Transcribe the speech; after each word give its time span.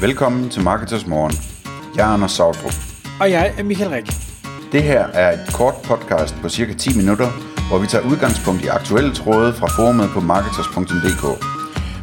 Velkommen 0.00 0.50
til 0.50 0.62
Marketers 0.62 1.06
Morgen. 1.06 1.32
Jeg 1.96 2.08
er 2.08 2.12
Anders 2.14 2.32
Sautrup. 2.32 2.72
Og 3.20 3.30
jeg 3.30 3.54
er 3.58 3.62
Michael 3.62 3.90
Rik. 3.90 4.06
Det 4.72 4.82
her 4.82 5.02
er 5.06 5.32
et 5.32 5.54
kort 5.54 5.74
podcast 5.84 6.34
på 6.42 6.48
cirka 6.48 6.72
10 6.74 6.96
minutter, 6.96 7.28
hvor 7.68 7.78
vi 7.78 7.86
tager 7.86 8.04
udgangspunkt 8.10 8.64
i 8.64 8.66
aktuelle 8.66 9.14
tråde 9.14 9.52
fra 9.52 9.66
forumet 9.76 10.08
på 10.14 10.20
marketers.dk. 10.20 11.24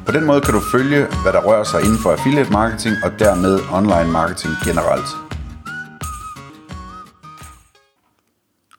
På 0.06 0.12
den 0.12 0.24
måde 0.26 0.42
kan 0.42 0.54
du 0.54 0.62
følge, 0.76 1.02
hvad 1.24 1.34
der 1.34 1.42
rører 1.48 1.64
sig 1.64 1.80
inden 1.86 2.00
for 2.04 2.10
affiliate 2.12 2.52
marketing 2.52 2.96
og 3.06 3.12
dermed 3.20 3.54
online 3.80 4.12
marketing 4.20 4.54
generelt. 4.68 5.10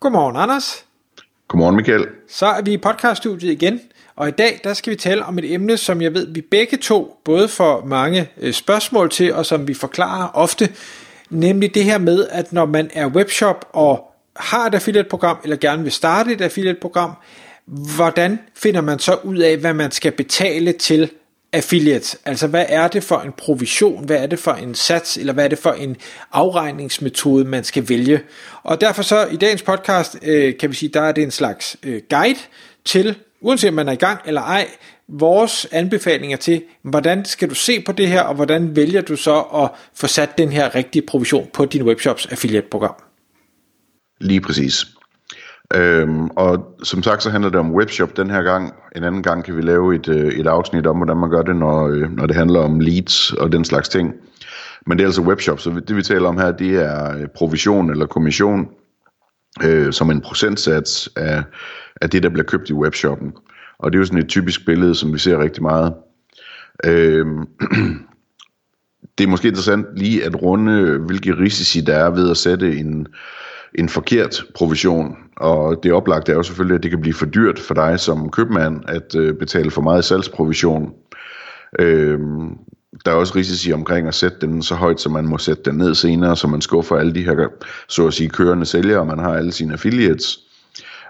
Godmorgen, 0.00 0.36
Anders. 0.36 0.66
Godmorgen, 1.48 1.76
Michael. 1.76 2.04
Så 2.28 2.46
er 2.46 2.62
vi 2.62 2.72
i 2.72 2.78
podcaststudiet 2.78 3.52
igen, 3.52 3.80
og 4.16 4.28
i 4.28 4.30
dag 4.30 4.60
der 4.64 4.74
skal 4.74 4.90
vi 4.90 4.96
tale 4.96 5.24
om 5.24 5.38
et 5.38 5.52
emne, 5.52 5.76
som 5.76 6.02
jeg 6.02 6.14
ved, 6.14 6.26
vi 6.26 6.40
begge 6.40 6.76
to 6.76 7.20
både 7.24 7.48
får 7.48 7.84
mange 7.84 8.28
øh, 8.40 8.52
spørgsmål 8.52 9.10
til, 9.10 9.34
og 9.34 9.46
som 9.46 9.68
vi 9.68 9.74
forklarer 9.74 10.28
ofte, 10.34 10.68
nemlig 11.30 11.74
det 11.74 11.84
her 11.84 11.98
med, 11.98 12.27
at 12.30 12.52
når 12.52 12.66
man 12.66 12.91
er 12.94 13.06
webshop 13.06 13.68
og 13.72 14.12
har 14.36 14.66
et 14.66 14.74
affiliate-program, 14.74 15.36
eller 15.42 15.56
gerne 15.56 15.82
vil 15.82 15.92
starte 15.92 16.32
et 16.32 16.41
affiliate-program, 16.41 17.12
hvordan 17.66 18.38
finder 18.55 18.80
man 18.80 18.98
så 18.98 19.14
ud 19.24 19.38
af, 19.38 19.56
hvad 19.56 19.74
man 19.74 19.91
skal 19.91 20.12
betale 20.12 20.72
til 20.72 21.10
affiliates? 21.52 22.19
Altså 22.24 22.46
hvad 22.46 22.66
er 22.69 22.88
det 22.88 23.05
for 23.05 23.19
en 23.19 23.33
provision, 23.33 24.05
hvad 24.05 24.16
er 24.16 24.27
det 24.27 24.38
for 24.38 24.52
en 24.52 24.74
sats, 24.74 25.16
eller 25.16 25.33
hvad 25.33 25.44
er 25.44 25.48
det 25.48 25.58
for 25.58 25.72
en 25.72 25.96
afregningsmetode, 26.33 27.44
man 27.44 27.64
skal 27.64 27.88
vælge? 27.88 28.20
Og 28.62 28.80
derfor 28.80 29.02
så 29.02 29.27
i 29.27 29.36
dagens 29.36 29.62
podcast, 29.62 30.19
øh, 30.22 30.58
kan 30.58 30.70
vi 30.70 30.74
sige, 30.74 30.88
der 30.88 31.00
er 31.00 31.12
det 31.12 31.24
en 31.24 31.30
slags 31.30 31.77
øh, 31.83 32.02
guide 32.10 32.38
til, 32.84 33.16
uanset 33.46 33.68
om 33.68 33.74
man 33.74 33.88
er 33.88 33.92
i 33.92 33.96
gang 33.96 34.20
eller 34.24 34.41
ej, 34.41 34.66
vores 35.09 35.66
anbefalinger 35.73 36.36
til, 36.36 36.62
hvordan 36.82 37.24
skal 37.24 37.50
du 37.50 37.55
se 37.55 37.82
på 37.86 37.92
det 37.92 38.09
her, 38.09 38.22
og 38.22 38.34
hvordan 38.34 38.77
vælger 38.77 39.00
du 39.00 39.16
så 39.16 39.41
at 39.41 39.70
få 39.95 40.06
sat 40.06 40.38
den 40.38 40.48
her 40.48 40.74
rigtige 40.74 41.06
provision 41.08 41.48
på 41.55 41.64
din 41.64 41.83
webshops 41.83 42.27
affiliate-program? 42.27 42.94
Lige 44.20 44.41
præcis. 44.41 44.86
Øhm, 45.74 46.27
og 46.27 46.77
som 46.83 47.02
sagt, 47.02 47.22
så 47.22 47.30
handler 47.30 47.50
det 47.50 47.61
om 47.61 47.74
webshop 47.74 48.17
den 48.17 48.30
her 48.30 48.42
gang. 48.42 48.74
En 48.97 49.05
anden 49.05 49.22
gang 49.22 49.44
kan 49.44 49.56
vi 49.56 49.62
lave 49.62 49.94
et, 49.94 50.08
øh, 50.08 50.33
et 50.33 50.47
afsnit 50.47 50.86
om, 50.86 50.97
hvordan 50.97 51.17
man 51.17 51.30
gør 51.30 51.42
det, 51.42 51.56
når, 51.56 51.89
øh, 51.89 52.11
når 52.17 52.27
det 52.27 52.36
handler 52.36 52.61
om 52.61 52.80
leads 52.80 53.33
og 53.33 53.52
den 53.52 53.64
slags 53.64 53.89
ting. 53.89 54.14
Men 54.86 54.98
det 54.98 55.05
er 55.05 55.08
altså 55.08 55.22
webshop, 55.22 55.61
så 55.61 55.83
det 55.89 55.97
vi 55.97 56.02
taler 56.02 56.28
om 56.28 56.39
her, 56.39 56.52
det 56.52 56.74
er 56.74 57.17
øh, 57.17 57.27
provision 57.34 57.91
eller 57.91 58.06
kommission, 58.06 58.69
øh, 59.64 59.92
som 59.92 60.11
en 60.11 60.20
procentsats 60.20 61.11
af, 61.17 61.42
af 62.00 62.11
det, 62.11 62.22
der 62.22 62.28
bliver 62.28 62.44
købt 62.44 62.70
i 62.70 62.75
webshoppen. 62.75 63.33
Og 63.78 63.92
det 63.92 63.98
er 63.98 64.00
jo 64.00 64.05
sådan 64.05 64.22
et 64.22 64.28
typisk 64.28 64.66
billede, 64.66 64.94
som 64.94 65.12
vi 65.12 65.19
ser 65.19 65.39
rigtig 65.39 65.62
meget. 65.62 65.94
Øh, 66.84 67.27
det 69.19 69.25
er 69.25 69.28
måske 69.28 69.48
interessant 69.48 69.86
lige 69.97 70.24
at 70.24 70.42
runde, 70.42 70.98
hvilke 70.98 71.39
risici 71.39 71.80
der 71.80 71.94
er 71.94 72.11
ved 72.11 72.30
at 72.30 72.36
sætte 72.36 72.77
en, 72.77 73.06
en 73.74 73.89
forkert 73.89 74.44
provision. 74.55 75.17
Og 75.36 75.83
det 75.83 75.92
oplagte 75.92 76.33
er 76.33 76.36
jo 76.36 76.42
selvfølgelig, 76.42 76.77
at 76.77 76.83
det 76.83 76.91
kan 76.91 77.00
blive 77.00 77.14
for 77.14 77.27
dyrt 77.27 77.58
for 77.58 77.74
dig 77.74 78.00
som 78.00 78.30
købmand 78.30 78.83
at 78.89 79.14
øh, 79.14 79.34
betale 79.34 79.70
for 79.70 79.83
meget 79.83 80.05
salgsprovision. 80.05 80.92
Øh, 81.78 82.19
der 83.05 83.11
er 83.11 83.17
også 83.17 83.34
risici 83.36 83.72
omkring 83.72 84.08
at 84.08 84.14
sætte 84.14 84.39
den 84.41 84.62
så 84.62 84.74
højt, 84.74 85.00
så 85.00 85.08
man 85.08 85.27
må 85.27 85.39
sætte 85.39 85.62
den 85.62 85.74
ned 85.78 85.94
senere, 85.94 86.36
så 86.36 86.48
man 86.48 86.61
skuffer 86.61 86.97
alle 86.97 87.14
de 87.14 87.24
her, 87.24 87.48
så 87.89 88.06
at 88.06 88.14
sige, 88.14 88.28
kørende 88.28 88.67
sælgere, 88.67 89.00
og 89.00 89.06
man 89.06 89.19
har 89.19 89.34
alle 89.34 89.52
sine 89.52 89.72
affiliates. 89.72 90.39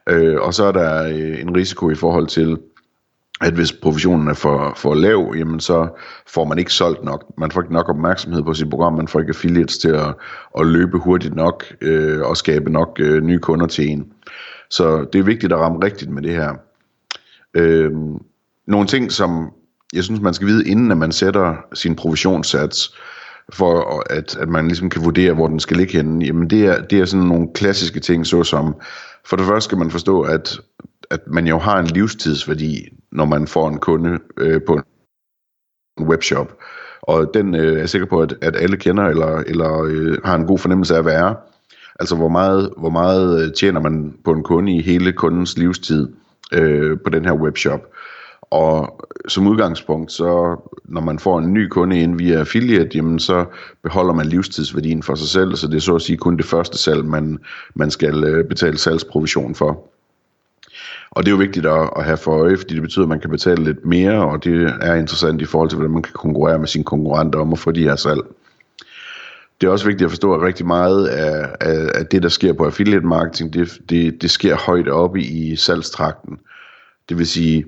Øh, 0.09 0.41
og 0.41 0.55
så 0.55 0.65
er 0.65 0.73
der 0.73 1.05
øh, 1.09 1.41
en 1.41 1.57
risiko 1.57 1.91
i 1.91 1.95
forhold 1.95 2.27
til, 2.27 2.59
at 3.41 3.53
hvis 3.53 3.73
provisionen 3.73 4.29
er 4.29 4.35
for, 4.35 4.73
for 4.77 4.95
lav, 4.95 5.35
jamen 5.39 5.61
så 5.61 5.89
får 6.27 6.45
man 6.45 6.59
ikke 6.59 6.73
solgt 6.73 7.05
nok. 7.05 7.25
Man 7.39 7.51
får 7.51 7.61
ikke 7.63 7.73
nok 7.73 7.89
opmærksomhed 7.89 8.43
på 8.43 8.55
sit 8.55 8.71
program, 8.71 8.93
man 8.93 9.09
får 9.09 9.21
ikke 9.21 9.31
affiliates 9.31 9.79
til 9.79 9.89
at, 9.89 10.15
at 10.59 10.67
løbe 10.67 10.99
hurtigt 10.99 11.35
nok 11.35 11.65
øh, 11.81 12.21
og 12.23 12.37
skabe 12.37 12.73
nok 12.73 12.97
øh, 13.01 13.23
nye 13.23 13.39
kunder 13.39 13.67
til 13.67 13.89
en. 13.89 14.13
Så 14.71 15.07
det 15.13 15.19
er 15.19 15.23
vigtigt 15.23 15.53
at 15.53 15.59
ramme 15.59 15.85
rigtigt 15.85 16.11
med 16.11 16.23
det 16.23 16.33
her. 16.33 16.55
Øh, 17.55 17.93
nogle 18.67 18.87
ting, 18.87 19.13
som 19.13 19.53
jeg 19.93 20.05
synes, 20.05 20.21
man 20.21 20.35
skal 20.35 20.47
vide, 20.47 20.69
inden 20.69 20.91
at 20.91 20.99
man 20.99 21.13
sætter 21.13 21.57
sin 21.75 21.97
provisionssats, 21.97 22.95
for 23.53 24.03
at, 24.11 24.37
at 24.37 24.49
man 24.49 24.67
ligesom 24.67 24.91
kan 24.91 25.05
vurdere, 25.05 25.33
hvor 25.33 25.49
den 25.49 25.61
skal 25.61 25.77
ligge 25.77 25.93
henne, 25.93 26.25
jamen 26.25 26.51
det 26.51 26.67
er, 26.67 26.83
det 26.83 27.01
er 27.01 27.05
sådan 27.05 27.27
nogle 27.27 27.49
klassiske 27.55 28.01
ting, 28.01 28.27
såsom, 28.27 28.75
for 29.27 29.37
det 29.37 29.47
første 29.47 29.65
skal 29.65 29.79
man 29.79 29.91
forstå, 29.91 30.23
at, 30.23 30.61
at 31.11 31.21
man 31.27 31.47
jo 31.47 31.59
har 31.59 31.79
en 31.79 31.87
livstidsværdi, 31.87 32.89
når 33.13 33.25
man 33.25 33.47
får 33.47 33.69
en 33.69 33.79
kunde 33.79 34.19
øh, 34.37 34.61
på 34.67 34.75
en 34.75 36.07
webshop. 36.07 36.59
Og 37.03 37.31
den 37.35 37.55
øh, 37.55 37.75
er 37.75 37.79
jeg 37.79 37.89
sikker 37.89 38.07
på, 38.07 38.21
at, 38.21 38.35
at 38.43 38.57
alle 38.57 38.77
kender, 38.77 39.05
eller, 39.05 39.37
eller 39.37 39.83
øh, 39.83 40.19
har 40.25 40.35
en 40.35 40.47
god 40.47 40.59
fornemmelse 40.59 40.95
af 40.95 40.99
at 40.99 41.05
være. 41.05 41.37
Altså 42.01 42.17
hvor 42.17 42.29
meget, 42.29 42.73
hvor 42.77 42.91
meget 42.91 43.45
øh, 43.45 43.53
tjener 43.53 43.81
man 43.81 44.19
på 44.25 44.33
en 44.33 44.43
kunde 44.43 44.73
i 44.73 44.83
hele 44.83 45.13
kundens 45.13 45.59
livstid 45.59 46.09
øh, 46.53 46.99
på 47.05 47.11
den 47.11 47.25
her 47.25 47.33
webshop. 47.33 47.81
Og 48.51 49.07
som 49.29 49.47
udgangspunkt, 49.47 50.13
så 50.13 50.57
når 50.85 51.01
man 51.01 51.19
får 51.19 51.39
en 51.39 51.55
ny 51.55 51.69
kunde 51.69 52.01
ind 52.01 52.19
via 52.19 52.39
affiliate, 52.39 52.91
jamen 52.95 53.19
så 53.19 53.45
beholder 53.83 54.15
man 54.15 54.27
livstidsværdien 54.27 55.03
for 55.03 55.15
sig 55.15 55.29
selv, 55.29 55.57
så 55.57 55.67
det 55.67 55.77
er 55.77 55.81
så 55.81 55.95
at 55.95 56.03
sige 56.03 56.17
kun 56.17 56.37
det 56.37 56.45
første 56.45 56.79
salg, 56.79 57.05
man, 57.05 57.39
man 57.75 57.91
skal 57.91 58.25
øh, 58.25 58.45
betale 58.45 58.79
salgsprovision 58.79 59.55
for. 59.55 59.89
Og 61.11 61.23
det 61.23 61.29
er 61.29 61.33
jo 61.33 61.39
vigtigt 61.39 61.67
at, 61.67 61.91
at 61.97 62.05
have 62.05 62.17
for 62.17 62.33
øje, 62.33 62.57
fordi 62.57 62.75
det 62.75 62.83
betyder, 62.83 63.05
at 63.05 63.09
man 63.09 63.21
kan 63.21 63.31
betale 63.31 63.65
lidt 63.65 63.85
mere, 63.85 64.31
og 64.31 64.45
det 64.45 64.75
er 64.81 64.95
interessant 64.95 65.43
i 65.43 65.45
forhold 65.45 65.69
til, 65.69 65.77
hvordan 65.77 65.93
man 65.93 66.03
kan 66.03 66.13
konkurrere 66.13 66.59
med 66.59 66.69
sine 66.69 66.85
konkurrenter 66.85 67.39
om 67.39 67.53
at 67.53 67.59
få 67.59 67.71
de 67.71 67.83
her 67.83 67.97
salg. 67.97 68.21
Det 69.61 69.67
er 69.67 69.71
også 69.71 69.87
vigtigt 69.87 70.05
at 70.05 70.11
forstå, 70.11 70.35
at 70.35 70.43
rigtig 70.43 70.67
meget 70.67 71.07
af, 71.07 71.49
af, 71.61 71.91
af 71.95 72.07
det, 72.07 72.23
der 72.23 72.29
sker 72.29 72.53
på 72.53 72.65
affiliate 72.65 73.07
marketing, 73.07 73.53
det, 73.53 73.79
det, 73.91 74.23
det 74.23 74.31
sker 74.31 74.57
højt 74.57 74.89
oppe 74.89 75.21
i 75.21 75.57
salgstrakten. 75.57 76.39
Det 77.09 77.19
vil 77.19 77.27
sige, 77.27 77.65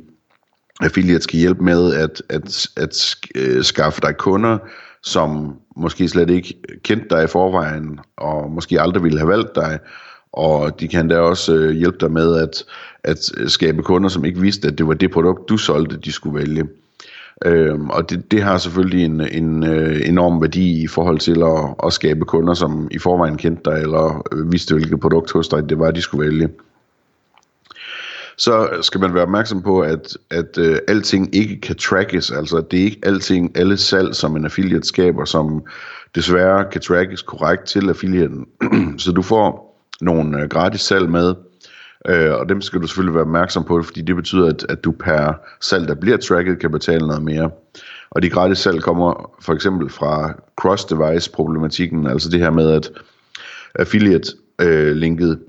affiliate 0.80 1.22
skal 1.22 1.38
hjælpe 1.38 1.64
med 1.64 1.94
at, 1.94 2.22
at, 2.28 2.66
at 2.76 3.16
øh, 3.34 3.64
skaffe 3.64 4.00
dig 4.00 4.16
kunder, 4.16 4.58
som 5.02 5.54
måske 5.76 6.08
slet 6.08 6.30
ikke 6.30 6.54
kendte 6.82 7.16
dig 7.16 7.24
i 7.24 7.26
forvejen, 7.26 8.00
og 8.16 8.50
måske 8.50 8.80
aldrig 8.80 9.02
ville 9.02 9.18
have 9.18 9.28
valgt 9.28 9.54
dig, 9.54 9.78
og 10.32 10.80
de 10.80 10.88
kan 10.88 11.08
da 11.08 11.18
også 11.18 11.54
øh, 11.54 11.70
hjælpe 11.70 11.98
dig 12.00 12.12
med 12.12 12.36
at, 12.36 12.64
at 13.04 13.30
øh, 13.36 13.48
skabe 13.48 13.82
kunder, 13.82 14.08
som 14.08 14.24
ikke 14.24 14.40
vidste, 14.40 14.68
at 14.68 14.78
det 14.78 14.86
var 14.86 14.94
det 14.94 15.10
produkt, 15.10 15.48
du 15.48 15.56
solgte, 15.56 15.96
de 15.96 16.12
skulle 16.12 16.38
vælge. 16.38 16.68
Øhm, 17.44 17.90
og 17.90 18.10
det, 18.10 18.30
det 18.30 18.42
har 18.42 18.58
selvfølgelig 18.58 19.04
en, 19.04 19.20
en 19.20 19.64
øh, 19.64 20.08
enorm 20.08 20.42
værdi 20.42 20.82
i 20.82 20.86
forhold 20.86 21.18
til 21.18 21.42
at, 21.42 21.86
at 21.86 21.92
skabe 21.92 22.24
kunder, 22.24 22.54
som 22.54 22.88
i 22.90 22.98
forvejen 22.98 23.36
kendte 23.36 23.70
dig, 23.70 23.80
eller 23.80 24.26
øh, 24.32 24.52
vidste, 24.52 24.74
hvilket 24.74 25.00
produkt 25.00 25.32
hos 25.32 25.48
dig 25.48 25.68
det 25.68 25.78
var, 25.78 25.90
de 25.90 26.00
skulle 26.00 26.26
vælge 26.26 26.48
så 28.38 28.68
skal 28.82 29.00
man 29.00 29.14
være 29.14 29.22
opmærksom 29.22 29.62
på, 29.62 29.80
at, 29.80 30.16
at 30.30 30.58
øh, 30.58 30.78
alting 30.88 31.34
ikke 31.34 31.60
kan 31.60 31.76
trackes. 31.76 32.30
Altså, 32.30 32.64
det 32.70 32.80
er 32.80 32.84
ikke 32.84 33.00
alting, 33.02 33.58
alle 33.58 33.76
salg, 33.76 34.14
som 34.14 34.36
en 34.36 34.44
affiliate 34.44 34.88
skaber, 34.88 35.24
som 35.24 35.64
desværre 36.14 36.64
kan 36.72 36.80
trackes 36.80 37.22
korrekt 37.22 37.64
til 37.64 37.88
affiliaten. 37.88 38.46
så 38.98 39.12
du 39.12 39.22
får 39.22 39.68
nogle 40.00 40.42
øh, 40.42 40.48
gratis 40.48 40.80
salg 40.80 41.08
med, 41.08 41.34
øh, 42.08 42.32
og 42.34 42.48
dem 42.48 42.60
skal 42.60 42.80
du 42.82 42.86
selvfølgelig 42.86 43.14
være 43.14 43.24
opmærksom 43.24 43.64
på, 43.64 43.82
fordi 43.82 44.02
det 44.02 44.16
betyder, 44.16 44.48
at, 44.48 44.66
at 44.68 44.84
du 44.84 44.92
per 44.92 45.32
salg, 45.60 45.88
der 45.88 45.94
bliver 45.94 46.16
tracket, 46.16 46.58
kan 46.58 46.70
betale 46.70 47.06
noget 47.06 47.22
mere. 47.22 47.50
Og 48.10 48.22
de 48.22 48.30
gratis 48.30 48.58
salg 48.58 48.82
kommer 48.82 49.30
for 49.40 49.52
eksempel 49.52 49.90
fra 49.90 50.34
cross-device 50.60 51.32
problematikken, 51.32 52.06
altså 52.06 52.28
det 52.30 52.40
her 52.40 52.50
med, 52.50 52.70
at 52.70 52.90
affiliate-linket 53.74 55.30
øh, 55.30 55.47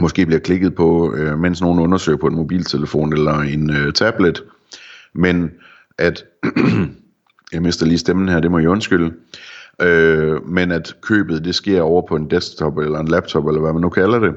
måske 0.00 0.26
bliver 0.26 0.40
klikket 0.40 0.74
på, 0.74 1.14
øh, 1.14 1.38
mens 1.38 1.60
nogen 1.60 1.78
undersøger 1.80 2.18
på 2.18 2.26
en 2.26 2.36
mobiltelefon 2.36 3.12
eller 3.12 3.34
en 3.34 3.70
øh, 3.70 3.92
tablet, 3.92 4.42
men 5.14 5.50
at, 5.98 6.24
jeg 7.52 7.62
mister 7.62 7.86
lige 7.86 7.98
stemmen 7.98 8.28
her, 8.28 8.40
det 8.40 8.50
må 8.50 8.58
jeg 8.58 8.68
undskylde, 8.68 9.12
øh, 9.82 10.48
men 10.48 10.70
at 10.72 10.96
købet 11.02 11.44
det 11.44 11.54
sker 11.54 11.82
over 11.82 12.02
på 12.08 12.16
en 12.16 12.30
desktop 12.30 12.78
eller 12.78 12.98
en 12.98 13.08
laptop, 13.08 13.46
eller 13.46 13.60
hvad 13.60 13.72
man 13.72 13.82
nu 13.82 13.88
kalder 13.88 14.18
det, 14.18 14.34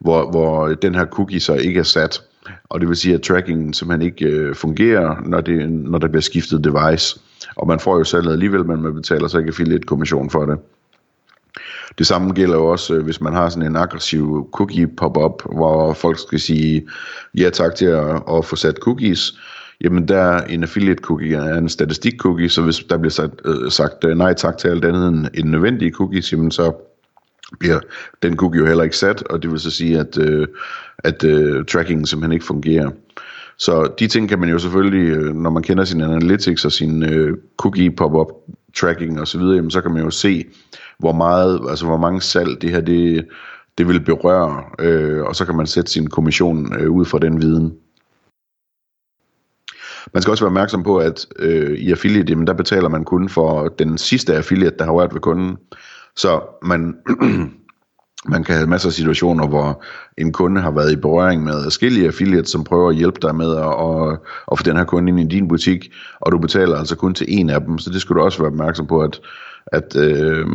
hvor, 0.00 0.30
hvor 0.30 0.68
den 0.68 0.94
her 0.94 1.06
cookie 1.06 1.40
så 1.40 1.54
ikke 1.54 1.80
er 1.80 1.84
sat, 1.84 2.22
og 2.64 2.80
det 2.80 2.88
vil 2.88 2.96
sige, 2.96 3.14
at 3.14 3.22
trackingen 3.22 3.72
simpelthen 3.72 4.10
ikke 4.10 4.26
øh, 4.26 4.54
fungerer, 4.54 5.16
når, 5.26 5.40
det, 5.40 5.70
når 5.70 5.98
der 5.98 6.08
bliver 6.08 6.22
skiftet 6.22 6.64
device, 6.64 7.20
og 7.56 7.66
man 7.66 7.80
får 7.80 7.98
jo 7.98 8.04
salget 8.04 8.32
alligevel, 8.32 8.64
men 8.64 8.82
man 8.82 8.94
betaler 8.94 9.28
så 9.28 9.38
ikke 9.38 9.48
affiliate 9.48 9.86
kommission 9.86 10.30
for 10.30 10.46
det. 10.46 10.58
Det 11.98 12.06
samme 12.06 12.32
gælder 12.32 12.56
jo 12.56 12.66
også, 12.66 12.94
øh, 12.94 13.04
hvis 13.04 13.20
man 13.20 13.32
har 13.32 13.48
sådan 13.48 13.68
en 13.68 13.76
aggressiv 13.76 14.48
cookie 14.52 14.86
pop-up, 14.86 15.42
hvor 15.52 15.92
folk 15.92 16.18
skal 16.18 16.40
sige 16.40 16.88
ja 17.38 17.50
tak 17.50 17.74
til 17.74 17.86
at, 17.86 18.22
at 18.32 18.44
få 18.44 18.56
sat 18.56 18.76
cookies. 18.76 19.32
Jamen 19.80 20.08
der 20.08 20.40
en 20.40 20.62
affiliate 20.62 21.02
cookie 21.02 21.36
er 21.36 21.58
en 21.58 21.68
statistik 21.68 22.18
cookie, 22.18 22.48
så 22.48 22.62
hvis 22.62 22.78
der 22.90 22.98
bliver 22.98 23.10
sagt, 23.10 23.32
øh, 23.44 23.70
sagt 23.70 24.04
øh, 24.04 24.16
nej 24.16 24.34
tak 24.34 24.58
til 24.58 24.68
alt 24.68 24.84
andet 24.84 25.08
end, 25.08 25.26
en 25.34 25.50
nødvendige 25.50 25.92
cookies, 25.92 26.32
jamen 26.32 26.50
så 26.50 26.72
bliver 27.58 27.80
den 28.22 28.36
cookie 28.36 28.60
jo 28.60 28.66
heller 28.66 28.84
ikke 28.84 28.96
sat, 28.96 29.22
og 29.22 29.42
det 29.42 29.50
vil 29.50 29.60
så 29.60 29.70
sige, 29.70 29.98
at, 29.98 30.18
øh, 30.18 30.46
at 30.98 31.24
øh, 31.24 31.64
trackingen 31.64 32.06
simpelthen 32.06 32.32
ikke 32.32 32.44
fungerer. 32.44 32.90
Så 33.58 33.94
de 33.98 34.06
ting 34.06 34.28
kan 34.28 34.38
man 34.38 34.48
jo 34.48 34.58
selvfølgelig, 34.58 35.16
øh, 35.16 35.34
når 35.34 35.50
man 35.50 35.62
kender 35.62 35.84
sin 35.84 36.00
analytics 36.00 36.64
og 36.64 36.72
sin 36.72 37.02
øh, 37.02 37.36
cookie 37.56 37.90
pop-up 37.90 38.28
tracking 38.76 39.20
og 39.20 39.28
så 39.28 39.38
videre, 39.38 39.56
jamen, 39.56 39.70
så 39.70 39.80
kan 39.80 39.92
man 39.92 40.02
jo 40.02 40.10
se, 40.10 40.44
hvor 40.98 41.12
meget, 41.12 41.60
altså 41.68 41.86
hvor 41.86 41.96
mange 41.96 42.20
salg 42.20 42.62
det 42.62 42.70
her, 42.70 42.80
det, 42.80 43.26
det 43.78 43.88
vil 43.88 44.00
berøre, 44.00 44.64
øh, 44.78 45.22
og 45.22 45.36
så 45.36 45.44
kan 45.44 45.56
man 45.56 45.66
sætte 45.66 45.92
sin 45.92 46.06
kommission 46.06 46.80
øh, 46.80 46.90
ud 46.90 47.04
fra 47.04 47.18
den 47.18 47.42
viden. 47.42 47.74
Man 50.12 50.22
skal 50.22 50.30
også 50.30 50.44
være 50.44 50.50
opmærksom 50.50 50.82
på, 50.82 50.98
at 50.98 51.26
øh, 51.38 51.78
i 51.78 51.90
affiliate, 51.90 52.30
jamen, 52.30 52.46
der 52.46 52.52
betaler 52.52 52.88
man 52.88 53.04
kun 53.04 53.28
for 53.28 53.68
den 53.68 53.98
sidste 53.98 54.34
affiliate, 54.34 54.76
der 54.78 54.84
har 54.84 54.92
rørt 54.92 55.14
ved 55.14 55.20
kunden. 55.20 55.56
Så 56.16 56.40
man, 56.62 56.96
man 58.28 58.44
kan 58.44 58.54
have 58.54 58.66
masser 58.66 58.88
af 58.88 58.92
situationer, 58.92 59.46
hvor 59.46 59.82
en 60.18 60.32
kunde 60.32 60.60
har 60.60 60.70
været 60.70 60.92
i 60.92 60.96
berøring 60.96 61.44
med 61.44 61.62
forskellige 61.62 62.06
affiliates, 62.06 62.50
som 62.50 62.64
prøver 62.64 62.90
at 62.90 62.96
hjælpe 62.96 63.18
dig 63.22 63.34
med 63.34 63.56
at, 63.56 63.64
at, 63.64 64.18
at 64.52 64.58
få 64.58 64.62
den 64.64 64.76
her 64.76 64.84
kunde 64.84 65.08
ind 65.08 65.32
i 65.32 65.36
din 65.36 65.48
butik, 65.48 65.92
og 66.20 66.32
du 66.32 66.38
betaler 66.38 66.76
altså 66.76 66.96
kun 66.96 67.14
til 67.14 67.26
en 67.28 67.50
af 67.50 67.60
dem, 67.60 67.78
så 67.78 67.90
det 67.90 68.00
skal 68.00 68.16
du 68.16 68.20
også 68.20 68.38
være 68.38 68.50
opmærksom 68.50 68.86
på, 68.86 69.00
at, 69.00 69.20
at 69.66 69.96
øh, 69.96 70.46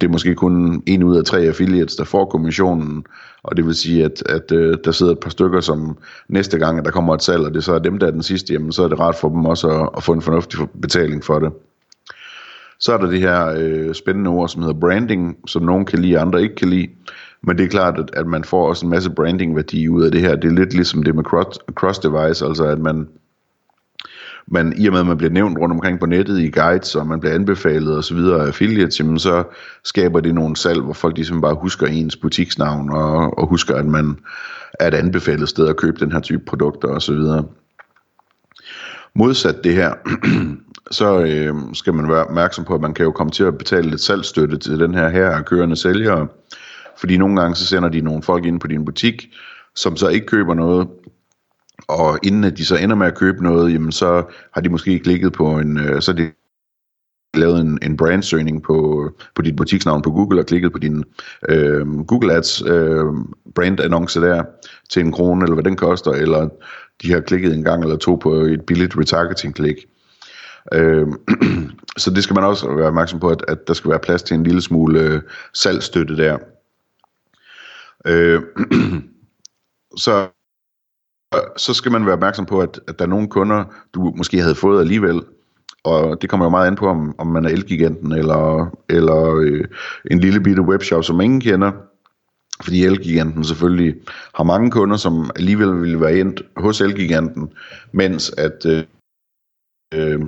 det 0.00 0.02
er 0.02 0.08
måske 0.08 0.34
kun 0.34 0.82
en 0.86 1.02
ud 1.02 1.16
af 1.16 1.24
tre 1.24 1.38
affiliates, 1.38 1.96
der 1.96 2.04
får 2.04 2.24
kommissionen, 2.24 3.04
og 3.42 3.56
det 3.56 3.66
vil 3.66 3.74
sige, 3.74 4.04
at, 4.04 4.22
at 4.26 4.52
øh, 4.52 4.76
der 4.84 4.92
sidder 4.92 5.12
et 5.12 5.20
par 5.20 5.30
stykker, 5.30 5.60
som 5.60 5.98
næste 6.28 6.58
gang, 6.58 6.78
at 6.78 6.84
der 6.84 6.90
kommer 6.90 7.14
et 7.14 7.22
salg, 7.22 7.44
og 7.44 7.54
det 7.54 7.64
så 7.64 7.74
er 7.74 7.78
dem, 7.78 7.98
der 7.98 8.06
er 8.06 8.10
den 8.10 8.22
sidste, 8.22 8.52
jamen, 8.52 8.72
så 8.72 8.84
er 8.84 8.88
det 8.88 9.00
rart 9.00 9.16
for 9.16 9.28
dem 9.28 9.44
også 9.44 9.68
at, 9.68 9.88
at 9.96 10.02
få 10.02 10.12
en 10.12 10.22
fornuftig 10.22 10.58
betaling 10.82 11.24
for 11.24 11.38
det. 11.38 11.52
Så 12.80 12.92
er 12.92 12.98
der 12.98 13.10
det 13.10 13.20
her 13.20 13.54
øh, 13.58 13.94
spændende 13.94 14.30
ord, 14.30 14.48
som 14.48 14.62
hedder 14.62 14.80
branding, 14.80 15.36
som 15.46 15.62
nogen 15.62 15.84
kan 15.84 15.98
lide, 15.98 16.18
andre 16.18 16.42
ikke 16.42 16.54
kan 16.54 16.68
lide. 16.68 16.88
Men 17.42 17.58
det 17.58 17.64
er 17.64 17.68
klart, 17.68 17.98
at, 17.98 18.10
at 18.12 18.26
man 18.26 18.44
får 18.44 18.68
også 18.68 18.86
en 18.86 18.90
masse 18.90 19.10
branding-værdi 19.10 19.88
ud 19.88 20.02
af 20.02 20.12
det 20.12 20.20
her. 20.20 20.36
Det 20.36 20.50
er 20.50 20.54
lidt 20.54 20.74
ligesom 20.74 21.02
det 21.02 21.14
med 21.14 21.24
cross, 21.24 21.58
cross-device, 21.80 22.46
altså 22.46 22.64
at 22.64 22.78
man, 22.78 23.08
man 24.46 24.72
i 24.76 24.86
og 24.86 24.92
med, 24.92 25.00
at 25.00 25.06
man 25.06 25.16
bliver 25.16 25.32
nævnt 25.32 25.58
rundt 25.58 25.72
omkring 25.72 26.00
på 26.00 26.06
nettet 26.06 26.38
i 26.38 26.50
guides, 26.50 26.94
og 26.94 27.06
man 27.06 27.20
bliver 27.20 27.34
anbefalet 27.34 27.96
og 27.96 28.04
så 28.04 28.14
videre 28.14 28.42
af 28.42 28.46
affiliates, 28.46 29.00
jamen 29.00 29.18
så 29.18 29.44
skaber 29.84 30.20
det 30.20 30.34
nogle 30.34 30.56
salg, 30.56 30.80
hvor 30.80 30.92
folk 30.92 31.16
ligesom 31.16 31.40
bare 31.40 31.54
husker 31.54 31.86
ens 31.86 32.16
butiksnavn, 32.16 32.90
og, 32.90 33.38
og 33.38 33.46
husker, 33.46 33.74
at 33.74 33.86
man 33.86 34.18
er 34.80 34.88
et 34.88 34.94
anbefalet 34.94 35.48
sted 35.48 35.68
at 35.68 35.76
købe 35.76 36.00
den 36.00 36.12
her 36.12 36.20
type 36.20 36.42
produkter 36.46 36.88
og 36.88 37.02
så 37.02 37.12
videre. 37.12 37.44
Modsat 39.18 39.64
det 39.64 39.74
her, 39.74 39.94
så 40.98 41.20
øh, 41.20 41.54
skal 41.74 41.94
man 41.94 42.08
være 42.08 42.24
opmærksom 42.24 42.64
på, 42.64 42.74
at 42.74 42.80
man 42.80 42.94
kan 42.94 43.04
jo 43.04 43.12
komme 43.12 43.30
til 43.30 43.44
at 43.44 43.58
betale 43.58 43.90
lidt 43.90 44.00
salgsstøtte 44.00 44.58
til 44.58 44.80
den 44.80 44.94
her 44.94 45.08
her 45.08 45.42
kørende 45.42 45.76
sælgere, 45.76 46.28
fordi 46.98 47.16
nogle 47.16 47.40
gange 47.40 47.56
så 47.56 47.66
sender 47.66 47.88
de 47.88 48.00
nogle 48.00 48.22
folk 48.22 48.44
ind 48.44 48.60
på 48.60 48.66
din 48.66 48.84
butik, 48.84 49.26
som 49.74 49.96
så 49.96 50.08
ikke 50.08 50.26
køber 50.26 50.54
noget, 50.54 50.88
og 51.88 52.18
inden 52.22 52.44
at 52.44 52.58
de 52.58 52.64
så 52.64 52.76
ender 52.76 52.96
med 52.96 53.06
at 53.06 53.18
købe 53.18 53.42
noget, 53.42 53.72
jamen 53.72 53.92
så 53.92 54.24
har 54.54 54.60
de 54.60 54.68
måske 54.68 54.98
klikket 54.98 55.32
på 55.32 55.58
en, 55.58 55.78
øh, 55.78 56.02
så 56.02 56.12
de 56.12 56.30
lavet 57.34 57.60
en, 57.60 57.78
en 57.82 57.96
brandsøgning 57.96 58.62
på, 58.62 59.10
på 59.34 59.42
dit 59.42 59.56
butiksnavn 59.56 60.02
på 60.02 60.10
Google 60.10 60.40
og 60.40 60.46
klikket 60.46 60.72
på 60.72 60.78
din 60.78 61.04
øh, 61.48 62.04
Google 62.06 62.32
Ads 62.32 62.62
øh, 62.62 63.04
brandannonce 63.54 64.20
der 64.20 64.44
til 64.90 65.04
en 65.04 65.12
krone, 65.12 65.44
eller 65.44 65.54
hvad 65.54 65.64
den 65.64 65.76
koster, 65.76 66.10
eller 66.10 66.48
de 67.02 67.12
har 67.12 67.20
klikket 67.20 67.54
en 67.54 67.64
gang 67.64 67.82
eller 67.82 67.96
to 67.96 68.14
på 68.14 68.32
et 68.32 68.62
billigt 68.66 68.96
retargeting-klik. 68.98 69.86
Øh, 70.72 71.06
så 72.02 72.10
det 72.10 72.24
skal 72.24 72.34
man 72.34 72.44
også 72.44 72.74
være 72.74 72.86
opmærksom 72.86 73.20
på, 73.20 73.28
at, 73.28 73.44
at 73.48 73.68
der 73.68 73.74
skal 73.74 73.90
være 73.90 73.98
plads 73.98 74.22
til 74.22 74.34
en 74.34 74.44
lille 74.44 74.62
smule 74.62 75.00
øh, 75.00 75.22
salgstøtte 75.54 76.16
der. 76.16 76.38
Øh, 78.06 78.42
så 80.04 80.28
så 81.56 81.74
skal 81.74 81.92
man 81.92 82.06
være 82.06 82.12
opmærksom 82.12 82.46
på, 82.46 82.60
at, 82.60 82.80
at 82.88 82.98
der 82.98 83.04
er 83.04 83.08
nogle 83.08 83.28
kunder, 83.28 83.64
du 83.94 84.12
måske 84.16 84.40
havde 84.40 84.54
fået 84.54 84.80
alligevel, 84.80 85.22
og 85.84 86.22
det 86.22 86.30
kommer 86.30 86.46
jo 86.46 86.50
meget 86.50 86.66
an 86.66 86.76
på, 86.76 86.86
om, 86.86 87.14
om 87.18 87.26
man 87.26 87.44
er 87.44 87.48
Elgiganten 87.48 88.12
eller, 88.12 88.70
eller 88.88 89.34
øh, 89.34 89.64
en 90.10 90.20
lille 90.20 90.40
bitte 90.40 90.62
webshop, 90.62 91.04
som 91.04 91.20
ingen 91.20 91.40
kender, 91.40 91.72
fordi 92.64 92.84
Elgiganten 92.84 93.44
selvfølgelig 93.44 93.94
har 94.34 94.44
mange 94.44 94.70
kunder, 94.70 94.96
som 94.96 95.30
alligevel 95.36 95.82
ville 95.82 96.00
være 96.00 96.18
endt 96.18 96.42
hos 96.56 96.80
Elgiganten, 96.80 97.52
mens 97.92 98.32
at 98.36 98.66
øh, 98.66 98.84
øh, 99.94 100.20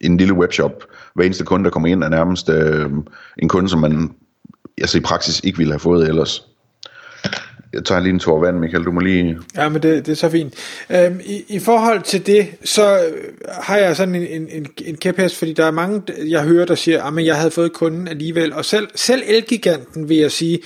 en 0.00 0.16
lille 0.16 0.34
webshop, 0.34 0.84
hver 1.14 1.24
eneste 1.24 1.44
kunde, 1.44 1.64
der 1.64 1.70
kommer 1.70 1.88
ind, 1.88 2.04
er 2.04 2.08
nærmest 2.08 2.48
øh, 2.48 2.90
en 3.38 3.48
kunde, 3.48 3.68
som 3.68 3.80
man 3.80 4.10
altså 4.78 4.98
i 4.98 5.00
praksis 5.00 5.40
ikke 5.44 5.58
ville 5.58 5.72
have 5.72 5.80
fået 5.80 6.08
ellers. 6.08 6.48
Jeg 7.72 7.84
tager 7.84 8.00
lige 8.00 8.12
en 8.12 8.18
tår 8.18 8.40
vand, 8.40 8.58
Michael. 8.58 8.84
Du 8.84 8.92
må 8.92 9.00
lige... 9.00 9.38
Ja, 9.56 9.68
men 9.68 9.82
det, 9.82 10.06
det 10.06 10.12
er 10.12 10.16
så 10.16 10.28
fint. 10.28 10.54
Øhm, 10.90 11.20
i, 11.24 11.44
I 11.48 11.58
forhold 11.58 12.02
til 12.02 12.26
det, 12.26 12.46
så 12.64 12.98
øh, 12.98 13.12
har 13.48 13.76
jeg 13.76 13.96
sådan 13.96 14.14
en, 14.14 14.26
en, 14.26 14.48
en, 14.50 14.66
en 14.84 14.96
kæphest, 14.96 15.38
fordi 15.38 15.52
der 15.52 15.64
er 15.64 15.70
mange, 15.70 16.02
jeg 16.28 16.42
hører, 16.42 16.66
der 16.66 16.74
siger, 16.74 17.02
ah, 17.02 17.18
at 17.18 17.26
jeg 17.26 17.36
havde 17.36 17.50
fået 17.50 17.72
kunden 17.72 18.08
alligevel. 18.08 18.52
Og 18.52 18.64
selv, 18.64 18.88
selv 18.94 19.22
Elgiganten 19.26 20.08
vil 20.08 20.16
jeg 20.16 20.32
sige, 20.32 20.58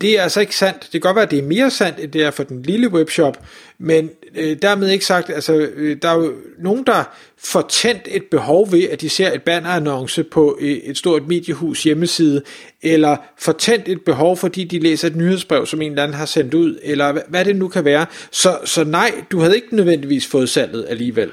det 0.00 0.18
er 0.18 0.22
altså 0.22 0.40
ikke 0.40 0.56
sandt. 0.56 0.82
Det 0.82 0.90
kan 0.90 1.00
godt 1.00 1.14
være, 1.14 1.24
at 1.24 1.30
det 1.30 1.38
er 1.38 1.42
mere 1.42 1.70
sandt, 1.70 2.00
end 2.00 2.12
det 2.12 2.22
er 2.22 2.30
for 2.30 2.42
den 2.42 2.62
lille 2.62 2.88
webshop, 2.88 3.46
men 3.78 4.10
øh, 4.34 4.56
dermed 4.62 4.88
ikke 4.88 5.04
sagt, 5.04 5.30
altså 5.30 5.54
øh, 5.54 5.96
der 6.02 6.08
er 6.08 6.14
jo 6.14 6.32
nogen, 6.58 6.84
der 6.86 7.04
får 7.38 7.66
tændt 7.70 8.02
et 8.06 8.24
behov 8.30 8.72
ved, 8.72 8.82
at 8.82 9.00
de 9.00 9.08
ser 9.08 9.32
et 9.32 9.42
bannerannonce 9.42 10.24
på 10.24 10.58
øh, 10.60 10.68
et 10.68 10.98
stort 10.98 11.26
mediehus 11.28 11.82
hjemmeside, 11.82 12.42
eller 12.82 13.16
får 13.38 13.52
tændt 13.52 13.88
et 13.88 14.00
behov, 14.02 14.36
fordi 14.36 14.64
de 14.64 14.78
læser 14.78 15.08
et 15.08 15.16
nyhedsbrev, 15.16 15.66
som 15.66 15.82
en 15.82 15.90
eller 15.90 16.02
anden 16.02 16.18
har 16.18 16.26
sendt 16.26 16.54
ud, 16.54 16.78
eller 16.82 17.12
hvad, 17.12 17.22
hvad 17.28 17.44
det 17.44 17.56
nu 17.56 17.68
kan 17.68 17.84
være. 17.84 18.06
Så, 18.30 18.58
så 18.64 18.84
nej, 18.84 19.24
du 19.30 19.40
havde 19.40 19.54
ikke 19.54 19.76
nødvendigvis 19.76 20.26
fået 20.26 20.48
salget 20.48 20.86
alligevel. 20.88 21.30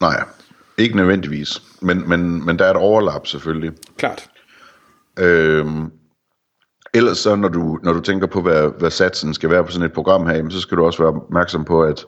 Nej, 0.00 0.24
ikke 0.78 0.96
nødvendigvis, 0.96 1.62
men, 1.80 2.08
men, 2.08 2.46
men 2.46 2.58
der 2.58 2.64
er 2.64 2.70
et 2.70 2.76
overlap 2.76 3.26
selvfølgelig. 3.26 3.72
Klart. 3.96 4.28
Øhm, 5.18 5.90
ellers 6.94 7.18
så, 7.18 7.36
når 7.36 7.48
du, 7.48 7.78
når 7.82 7.92
du 7.92 8.00
tænker 8.00 8.26
på, 8.26 8.42
hvad, 8.42 8.70
hvad 8.78 8.90
satsen 8.90 9.34
skal 9.34 9.50
være 9.50 9.64
på 9.64 9.70
sådan 9.70 9.86
et 9.86 9.92
program 9.92 10.26
her, 10.26 10.48
så 10.50 10.60
skal 10.60 10.76
du 10.76 10.84
også 10.84 11.02
være 11.02 11.12
opmærksom 11.12 11.64
på, 11.64 11.82
at, 11.82 12.06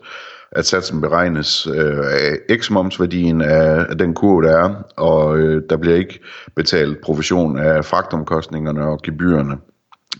at 0.51 0.65
satsen 0.65 1.01
beregnes 1.01 1.67
øh, 1.67 1.97
af 1.97 2.57
x-momsværdien 2.57 3.41
af, 3.41 3.85
af 3.89 3.97
den 3.97 4.13
kurve, 4.13 4.47
der 4.47 4.57
er, 4.57 4.75
og 4.97 5.37
øh, 5.37 5.63
der 5.69 5.77
bliver 5.77 5.95
ikke 5.95 6.19
betalt 6.55 7.01
provision 7.01 7.59
af 7.59 7.85
fragtomkostningerne 7.85 8.85
og 8.85 9.01
gebyrerne. 9.01 9.57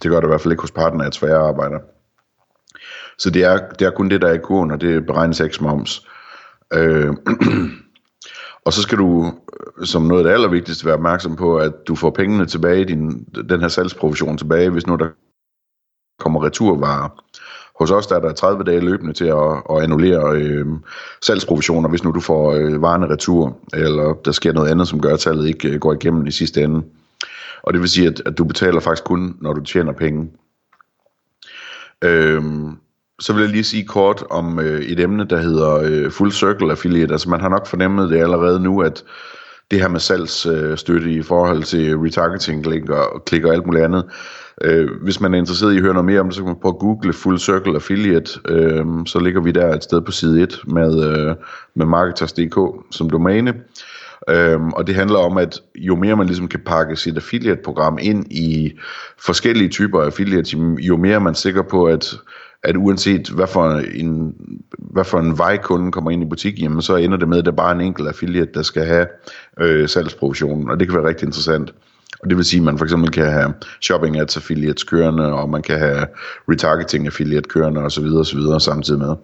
Det 0.03 0.11
gør 0.11 0.19
det 0.19 0.27
i 0.27 0.29
hvert 0.29 0.41
fald 0.41 0.51
ikke 0.51 0.61
hos 0.61 0.71
partner 0.71 1.03
af 1.23 1.47
arbejder. 1.47 1.79
Så 3.17 3.29
det 3.29 3.43
er, 3.43 3.59
det 3.79 3.87
er 3.87 3.91
kun 3.91 4.09
det, 4.09 4.21
der 4.21 4.27
er 4.27 4.33
i 4.33 4.37
kurven, 4.37 4.71
og 4.71 4.81
det 4.81 5.05
beregnes 5.05 5.41
x-moms. 5.41 6.07
Øh, 6.73 7.13
Og 8.65 8.73
så 8.73 8.81
skal 8.81 8.97
du, 8.97 9.33
øh, 9.79 9.85
som 9.85 10.01
noget 10.01 10.21
af 10.21 10.23
det 10.23 10.33
allervigtigste, 10.33 10.85
være 10.85 10.95
opmærksom 10.95 11.35
på, 11.35 11.57
at 11.57 11.73
du 11.87 11.95
får 11.95 12.09
pengene 12.09 12.45
tilbage, 12.45 12.85
din, 12.85 13.23
den 13.49 13.61
her 13.61 13.68
salgsprovision 13.68 14.37
tilbage, 14.37 14.69
hvis 14.69 14.87
nu 14.87 14.95
der 14.95 15.09
kommer 16.19 16.44
returvarer. 16.44 17.09
Hos 17.80 17.91
os 17.91 18.07
der 18.07 18.15
er 18.15 18.19
der 18.19 18.33
30 18.33 18.63
dage 18.63 18.80
løbende 18.80 19.13
til 19.13 19.25
at, 19.25 19.63
at 19.69 19.83
annullere 19.83 20.35
øh, 20.35 20.65
salgsprovisioner, 21.21 21.89
hvis 21.89 22.03
nu 22.03 22.11
du 22.11 22.19
får 22.19 22.53
øh, 22.53 22.81
varerne 22.81 23.07
retur, 23.07 23.57
eller 23.73 24.13
der 24.25 24.31
sker 24.31 24.53
noget 24.53 24.71
andet, 24.71 24.87
som 24.87 25.01
gør, 25.01 25.13
at 25.13 25.21
salget 25.21 25.47
ikke 25.47 25.69
øh, 25.69 25.80
går 25.80 25.94
igennem 25.94 26.27
i 26.27 26.31
sidste 26.31 26.63
ende. 26.63 26.83
Og 27.63 27.73
det 27.73 27.81
vil 27.81 27.89
sige, 27.89 28.07
at, 28.07 28.21
at 28.25 28.37
du 28.37 28.44
betaler 28.44 28.80
faktisk 28.80 29.03
kun, 29.03 29.37
når 29.41 29.53
du 29.53 29.61
tjener 29.61 29.91
penge. 29.91 30.31
Øh, 32.03 32.44
så 33.21 33.33
vil 33.33 33.42
jeg 33.42 33.49
lige 33.49 33.63
sige 33.63 33.83
kort 33.83 34.23
om 34.30 34.59
øh, 34.59 34.81
et 34.81 34.99
emne, 34.99 35.25
der 35.25 35.37
hedder 35.37 35.75
øh, 35.83 36.11
Full 36.11 36.31
Circle 36.31 36.71
Affiliate. 36.71 37.13
Altså 37.13 37.30
man 37.30 37.42
har 37.42 37.49
nok 37.49 37.68
fornemmet 37.68 38.09
det 38.09 38.18
allerede 38.18 38.59
nu, 38.59 38.81
at 38.81 39.04
det 39.71 39.80
her 39.80 39.87
med 39.87 39.99
salgsstøtte 39.99 41.07
øh, 41.07 41.13
i 41.13 41.21
forhold 41.21 41.63
til 41.63 41.97
retargeting, 41.97 42.68
link 42.68 42.90
og, 42.90 43.23
klik 43.25 43.45
og 43.45 43.54
alt 43.54 43.66
muligt 43.66 43.83
andet. 43.83 44.06
Øh, 44.61 44.90
hvis 45.04 45.19
man 45.19 45.33
er 45.33 45.37
interesseret 45.37 45.73
i 45.73 45.78
at 45.78 45.81
høre 45.81 45.94
noget 45.94 46.06
mere 46.06 46.19
om 46.19 46.25
det, 46.25 46.35
så 46.35 46.42
kan 46.42 46.47
man 46.47 46.59
prøve 46.61 46.73
at 46.73 46.80
google 46.80 47.13
Full 47.13 47.40
Circle 47.40 47.75
Affiliate. 47.75 48.40
Øh, 48.47 48.85
så 49.06 49.19
ligger 49.19 49.42
vi 49.42 49.51
der 49.51 49.75
et 49.75 49.83
sted 49.83 50.01
på 50.01 50.11
side 50.11 50.42
1 50.42 50.59
med, 50.68 51.04
øh, 51.09 51.35
med 51.75 51.85
Marketers.dk 51.85 52.57
som 52.92 53.09
domæne. 53.09 53.54
Øhm, 54.30 54.73
og 54.73 54.87
det 54.87 54.95
handler 54.95 55.19
om, 55.19 55.37
at 55.37 55.61
jo 55.75 55.95
mere 55.95 56.16
man 56.16 56.28
ligesom 56.28 56.47
kan 56.47 56.59
pakke 56.66 56.95
sit 56.95 57.16
affiliate-program 57.16 57.97
ind 58.01 58.31
i 58.31 58.73
forskellige 59.25 59.69
typer 59.69 60.01
af 60.01 60.06
affiliates, 60.06 60.54
jo 60.80 60.97
mere 60.97 61.16
er 61.16 61.19
man 61.19 61.35
sikker 61.35 61.61
på, 61.61 61.85
at 61.85 62.16
at 62.63 62.78
uanset 62.78 63.30
hvad 63.30 63.47
for 63.47 63.81
en, 63.94 64.35
hvad 64.78 65.04
for 65.04 65.19
en 65.19 65.37
vej 65.37 65.57
kunden 65.57 65.92
kommer 65.92 66.11
ind 66.11 66.23
i 66.23 66.30
butikken, 66.30 66.63
jamen, 66.63 66.81
så 66.81 66.95
ender 66.95 67.18
det 67.18 67.28
med, 67.28 67.37
at 67.37 67.45
der 67.45 67.51
bare 67.51 67.69
er 67.71 67.75
en 67.75 67.81
enkelt 67.81 68.07
affiliate, 68.07 68.51
der 68.54 68.61
skal 68.61 68.85
have 68.85 69.07
øh, 69.59 69.90
salgsprovisionen, 69.90 70.69
og 70.69 70.80
det 70.80 70.87
kan 70.87 70.97
være 70.97 71.07
rigtig 71.07 71.25
interessant. 71.25 71.73
Og 72.19 72.30
det 72.30 72.37
vil 72.37 72.45
sige, 72.45 72.59
at 72.59 72.63
man 72.63 72.78
for 72.78 72.85
eksempel 72.85 73.11
kan 73.11 73.25
have 73.25 73.54
shopping 73.81 74.19
ads 74.19 74.37
affiliates 74.37 74.83
kørende, 74.83 75.33
og 75.33 75.49
man 75.49 75.61
kan 75.61 75.80
have 75.80 76.07
retargeting 76.49 77.06
affiliate 77.06 77.49
kørende 77.49 77.81
osv. 77.81 78.06
osv. 78.06 78.40
samtidig 78.59 78.99
med. 78.99 79.16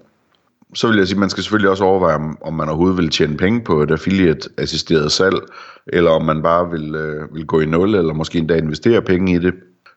Så 0.74 0.88
vil 0.88 0.98
jeg 0.98 1.08
sige, 1.08 1.16
at 1.16 1.20
man 1.20 1.30
skal 1.30 1.44
selvfølgelig 1.44 1.70
også 1.70 1.84
overveje, 1.84 2.20
om 2.42 2.54
man 2.54 2.70
overhovedet 2.70 2.98
vil 2.98 3.10
tjene 3.10 3.38
penge 3.38 3.64
på 3.64 3.82
et 3.82 3.92
affiliate-assisteret 3.92 5.12
salg, 5.12 5.36
eller 5.88 6.12
om 6.12 6.26
man 6.26 6.44
bare 6.44 6.72
vil, 6.72 6.96
øh, 6.96 7.36
vil 7.36 7.46
gå 7.46 7.60
i 7.60 7.66
nul, 7.66 7.96
eller 7.96 8.14
måske 8.14 8.40
endda 8.40 8.56
investere 8.56 9.02
penge 9.02 9.36
i 9.36 9.40
det 9.40 9.54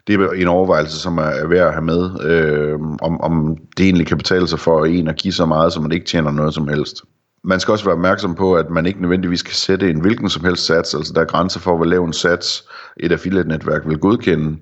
det 0.07 0.21
er 0.21 0.31
en 0.31 0.49
overvejelse, 0.49 1.01
som 1.01 1.19
er 1.19 1.47
værd 1.47 1.67
at 1.67 1.73
have 1.73 1.85
med, 1.85 2.25
øh, 2.25 2.81
om, 3.03 3.21
om 3.21 3.57
det 3.77 3.85
egentlig 3.85 4.07
kan 4.07 4.17
betale 4.17 4.49
sig 4.49 4.59
for 4.59 4.85
en 4.85 5.09
at 5.09 5.17
give 5.17 5.33
så 5.33 5.47
meget, 5.47 5.73
så 5.73 5.81
man 5.81 5.93
ikke 5.93 6.07
tjener 6.07 6.31
noget 6.31 6.55
som 6.55 6.69
helst. 6.69 7.03
man 7.45 7.61
skal 7.61 7.73
også 7.73 7.85
være 7.85 7.95
opmærksom 7.95 8.35
på, 8.35 8.55
at 8.55 8.71
man 8.71 8.87
ikke 8.87 9.01
nødvendigvis 9.01 9.43
kan 9.43 9.55
sætte 9.55 9.91
en 9.91 10.01
hvilken 10.01 10.29
som 10.29 10.45
helst 10.45 10.67
sats, 10.67 10.95
altså 10.95 11.13
der 11.13 11.21
er 11.21 11.25
grænser 11.25 11.61
for, 11.61 11.77
hvor 11.77 11.85
lav 11.85 12.05
en 12.05 12.13
sats 12.13 12.65
et 12.97 13.13
affiliate-netværk 13.13 13.83
vil 13.87 13.99
godkende. 13.99 14.57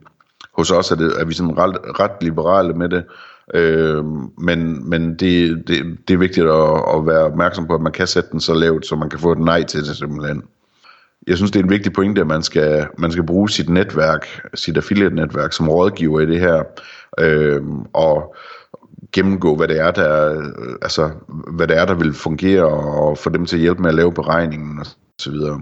Hos 0.54 0.70
os 0.70 0.90
er, 0.90 0.96
det, 0.96 1.20
er 1.20 1.24
vi 1.24 1.34
sådan 1.34 1.58
ret, 1.58 1.78
ret 2.00 2.22
liberale 2.22 2.72
med 2.72 2.88
det, 2.88 3.04
øh, 3.54 4.04
men, 4.38 4.90
men 4.90 5.10
det, 5.10 5.62
det, 5.68 5.98
det 6.08 6.14
er 6.14 6.18
vigtigt 6.18 6.46
at, 6.46 6.96
at 6.96 7.06
være 7.06 7.24
opmærksom 7.24 7.66
på, 7.66 7.74
at 7.74 7.80
man 7.80 7.92
kan 7.92 8.06
sætte 8.06 8.30
den 8.32 8.40
så 8.40 8.54
lavt, 8.54 8.86
så 8.86 8.96
man 8.96 9.10
kan 9.10 9.18
få 9.18 9.32
et 9.32 9.38
nej 9.38 9.62
til 9.62 9.80
det 9.80 9.96
simpelthen. 9.96 10.42
Jeg 11.26 11.36
synes, 11.36 11.50
det 11.50 11.60
er 11.60 11.64
en 11.64 11.70
vigtig 11.70 11.92
pointe, 11.92 12.20
at 12.20 12.26
man 12.26 12.42
skal, 12.42 12.86
man 12.98 13.12
skal 13.12 13.26
bruge 13.26 13.50
sit 13.50 13.68
netværk, 13.68 14.26
sit 14.54 14.76
affiliate-netværk 14.76 15.52
som 15.52 15.68
rådgiver 15.68 16.20
i 16.20 16.26
det 16.26 16.40
her, 16.40 16.62
øh, 17.20 17.62
og 17.92 18.36
gennemgå, 19.12 19.56
hvad 19.56 19.68
det 19.68 19.80
er, 19.80 19.90
der, 19.90 20.42
altså, 20.82 21.10
hvad 21.56 21.66
det 21.66 21.78
er, 21.78 21.84
der 21.84 21.94
vil 21.94 22.14
fungere, 22.14 22.64
og 22.68 23.18
få 23.18 23.30
dem 23.30 23.46
til 23.46 23.56
at 23.56 23.62
hjælpe 23.62 23.82
med 23.82 23.88
at 23.88 23.94
lave 23.94 24.12
beregningen 24.12 24.78
og 24.78 24.86
så 25.18 25.30
videre. 25.30 25.60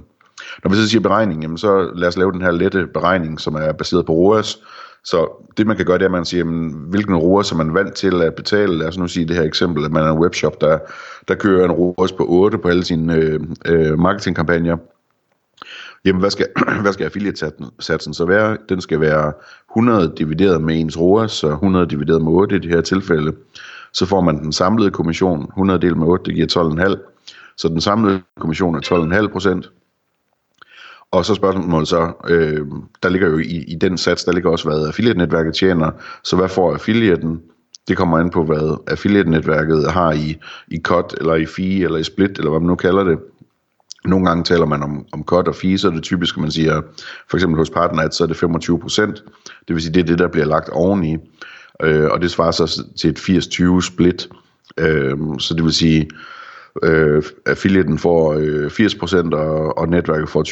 Når 0.65 0.71
vi 0.71 0.77
så 0.77 0.89
siger 0.89 1.01
beregning, 1.01 1.43
jamen 1.43 1.59
så 1.59 1.91
lad 1.95 2.09
os 2.09 2.17
lave 2.17 2.33
den 2.33 2.43
her 2.43 2.51
lette 2.51 2.87
beregning, 2.87 3.41
som 3.41 3.55
er 3.55 3.73
baseret 3.73 4.07
på 4.07 4.13
ROAS. 4.13 4.59
Så 5.07 5.45
det 5.57 5.67
man 5.67 5.77
kan 5.77 5.87
gøre, 5.87 5.99
det 5.99 6.03
er, 6.03 6.09
at 6.09 6.13
man 6.13 6.25
siger, 6.25 6.39
jamen, 6.39 6.71
hvilken 6.71 7.17
ROAS 7.17 7.53
er 7.53 7.57
man 7.57 7.75
vant 7.75 7.95
til 7.95 8.23
at 8.23 8.35
betale. 8.35 8.79
Lad 8.79 8.89
os 8.89 8.99
nu 8.99 9.09
sige 9.09 9.29
det 9.29 9.37
her 9.37 9.43
eksempel, 9.43 9.85
at 9.85 9.93
man 9.93 10.03
er 10.03 10.13
en 10.13 10.19
webshop, 10.19 10.61
der, 10.61 10.79
der 11.29 11.35
kører 11.35 11.65
en 11.65 11.73
ROAS 11.73 12.13
på 12.13 12.27
8 12.29 12.59
på 12.59 12.69
alle 12.69 12.85
sine 12.85 13.15
øh, 13.15 13.41
øh, 13.67 13.99
marketingkampagner. 13.99 14.77
Jamen, 16.05 16.21
hvad 16.21 16.31
skal, 16.31 16.47
hvad 16.83 16.93
skal 16.93 17.05
affiliate-satsen 17.05 18.15
så 18.15 18.25
være? 18.25 18.57
Den 18.69 18.81
skal 18.81 19.01
være 19.01 19.33
100 19.71 20.13
divideret 20.19 20.63
med 20.63 20.81
ens 20.81 21.01
ROAS, 21.01 21.33
så 21.33 21.49
100 21.49 21.87
divideret 21.87 22.23
med 22.23 22.33
8 22.33 22.57
i 22.57 22.59
det 22.59 22.71
her 22.71 22.81
tilfælde. 22.81 23.33
Så 23.93 24.07
får 24.07 24.21
man 24.21 24.43
den 24.43 24.53
samlede 24.53 24.91
kommission, 24.91 25.43
100 25.43 25.81
delt 25.81 25.97
med 25.97 26.07
8, 26.07 26.25
det 26.25 26.35
giver 26.35 26.97
12,5. 26.97 27.53
Så 27.57 27.69
den 27.69 27.81
samlede 27.81 28.23
kommission 28.41 28.75
er 28.75 28.81
12,5 29.23 29.33
procent. 29.33 29.71
Og 31.13 31.25
så 31.25 31.35
spørgsmålet 31.35 31.89
så, 31.89 32.13
øh, 32.29 32.67
der 33.03 33.09
ligger 33.09 33.29
jo 33.29 33.39
i, 33.39 33.65
i 33.69 33.75
den 33.75 33.99
sats, 33.99 34.25
der 34.25 34.33
ligger 34.33 34.51
også, 34.51 34.69
hvad 34.69 34.87
affiliate-netværket 34.87 35.55
tjener. 35.55 35.91
Så 36.25 36.37
hvad 36.37 36.49
får 36.49 36.73
affiliaten? 36.73 37.41
Det 37.89 37.97
kommer 37.97 38.19
an 38.19 38.31
på, 38.31 38.45
hvad 38.45 38.81
affiliate-netværket 38.87 39.93
har 39.93 40.13
i, 40.13 40.37
i 40.69 40.81
cut, 40.83 41.15
eller 41.21 41.35
i 41.35 41.47
fee, 41.47 41.85
eller 41.85 41.99
i 41.99 42.05
split, 42.05 42.39
eller 42.39 42.51
hvad 42.51 42.61
man 42.61 42.67
nu 42.67 42.75
kalder 42.75 43.05
det. 43.05 43.19
Nogle 44.05 44.27
gange 44.27 44.45
taler 44.45 44.67
man 44.67 44.83
om, 44.83 45.07
om 45.13 45.25
cut 45.25 45.49
og 45.49 45.55
fee, 45.55 45.79
så 45.79 45.89
er 45.89 45.93
det 45.93 46.03
typisk, 46.03 46.37
at 46.37 46.41
man 46.41 46.51
siger, 46.51 46.83
for 47.31 47.37
eksempel 47.37 47.59
hos 47.59 47.71
Partneret, 47.71 48.15
så 48.15 48.25
er 48.25 48.29
det 48.29 48.37
25 48.37 48.81
procent. 48.81 49.25
Det 49.69 49.75
vil 49.75 49.83
sige, 49.83 49.95
det 49.95 50.01
er 50.01 50.07
det, 50.07 50.19
der 50.19 50.29
bliver 50.29 50.47
lagt 50.47 50.69
oveni. 50.69 51.17
Øh, 51.83 52.11
og 52.11 52.23
det 52.23 52.31
svarer 52.31 52.51
så 52.51 52.83
til 52.99 53.11
et 53.11 53.19
80-20 53.19 53.81
split. 53.81 54.29
Øh, 54.79 55.17
så 55.39 55.55
det 55.55 55.65
vil 55.65 55.73
sige, 55.73 56.09
øh, 56.83 57.23
affiliaten 57.47 57.99
får 57.99 58.33
øh, 58.33 58.67
80% 58.67 59.35
og, 59.35 59.79
og 59.79 59.89
netværket 59.89 60.29
får 60.29 60.43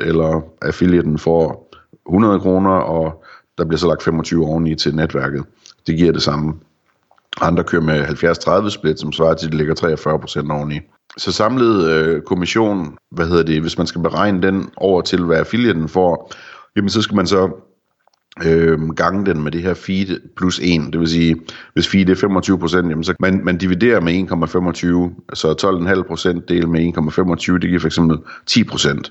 20%, 0.00 0.06
eller 0.06 0.40
affiliaten 0.62 1.18
får 1.18 1.70
100 2.08 2.40
kroner, 2.40 2.70
og 2.70 3.24
der 3.58 3.64
bliver 3.64 3.78
så 3.78 3.86
lagt 3.88 4.02
25 4.02 4.46
oveni 4.46 4.74
til 4.74 4.96
netværket. 4.96 5.44
Det 5.86 5.96
giver 5.96 6.12
det 6.12 6.22
samme. 6.22 6.54
Andre 7.40 7.64
kører 7.64 7.82
med 7.82 8.04
70-30 8.66 8.70
split, 8.70 9.00
som 9.00 9.12
svarer 9.12 9.34
til, 9.34 9.46
at 9.46 9.52
det 9.52 9.58
ligger 9.58 9.74
43% 10.48 10.52
oveni. 10.52 10.80
Så 11.16 11.32
samlet 11.32 11.90
øh, 11.90 12.22
kommission, 12.22 12.96
hvad 13.10 13.26
hedder 13.26 13.42
det, 13.42 13.60
hvis 13.60 13.78
man 13.78 13.86
skal 13.86 14.02
beregne 14.02 14.42
den 14.42 14.70
over 14.76 15.00
til, 15.00 15.24
hvad 15.24 15.38
affiliaten 15.38 15.88
får, 15.88 16.32
jamen 16.76 16.90
så 16.90 17.02
skal 17.02 17.16
man 17.16 17.26
så 17.26 17.50
øh, 18.42 18.90
gange 18.90 19.26
den 19.26 19.42
med 19.42 19.52
det 19.52 19.62
her 19.62 19.74
feed 19.74 20.20
plus 20.36 20.60
1. 20.62 20.92
Det 20.92 21.00
vil 21.00 21.08
sige, 21.08 21.36
hvis 21.72 21.88
feed 21.88 22.08
er 22.08 22.14
25% 22.14 22.88
jamen 22.88 23.04
så 23.04 23.14
man, 23.20 23.40
man 23.44 23.58
dividerer 23.58 24.00
med 24.00 24.12
1,25, 24.12 25.34
så 25.34 25.96
12,5 25.96 26.08
procent 26.08 26.48
del 26.48 26.68
med 26.68 26.80
1,25, 26.80 27.52
det 27.52 27.68
giver 27.68 27.80
for 27.80 27.86
eksempel 27.86 28.18
10% 28.50 29.10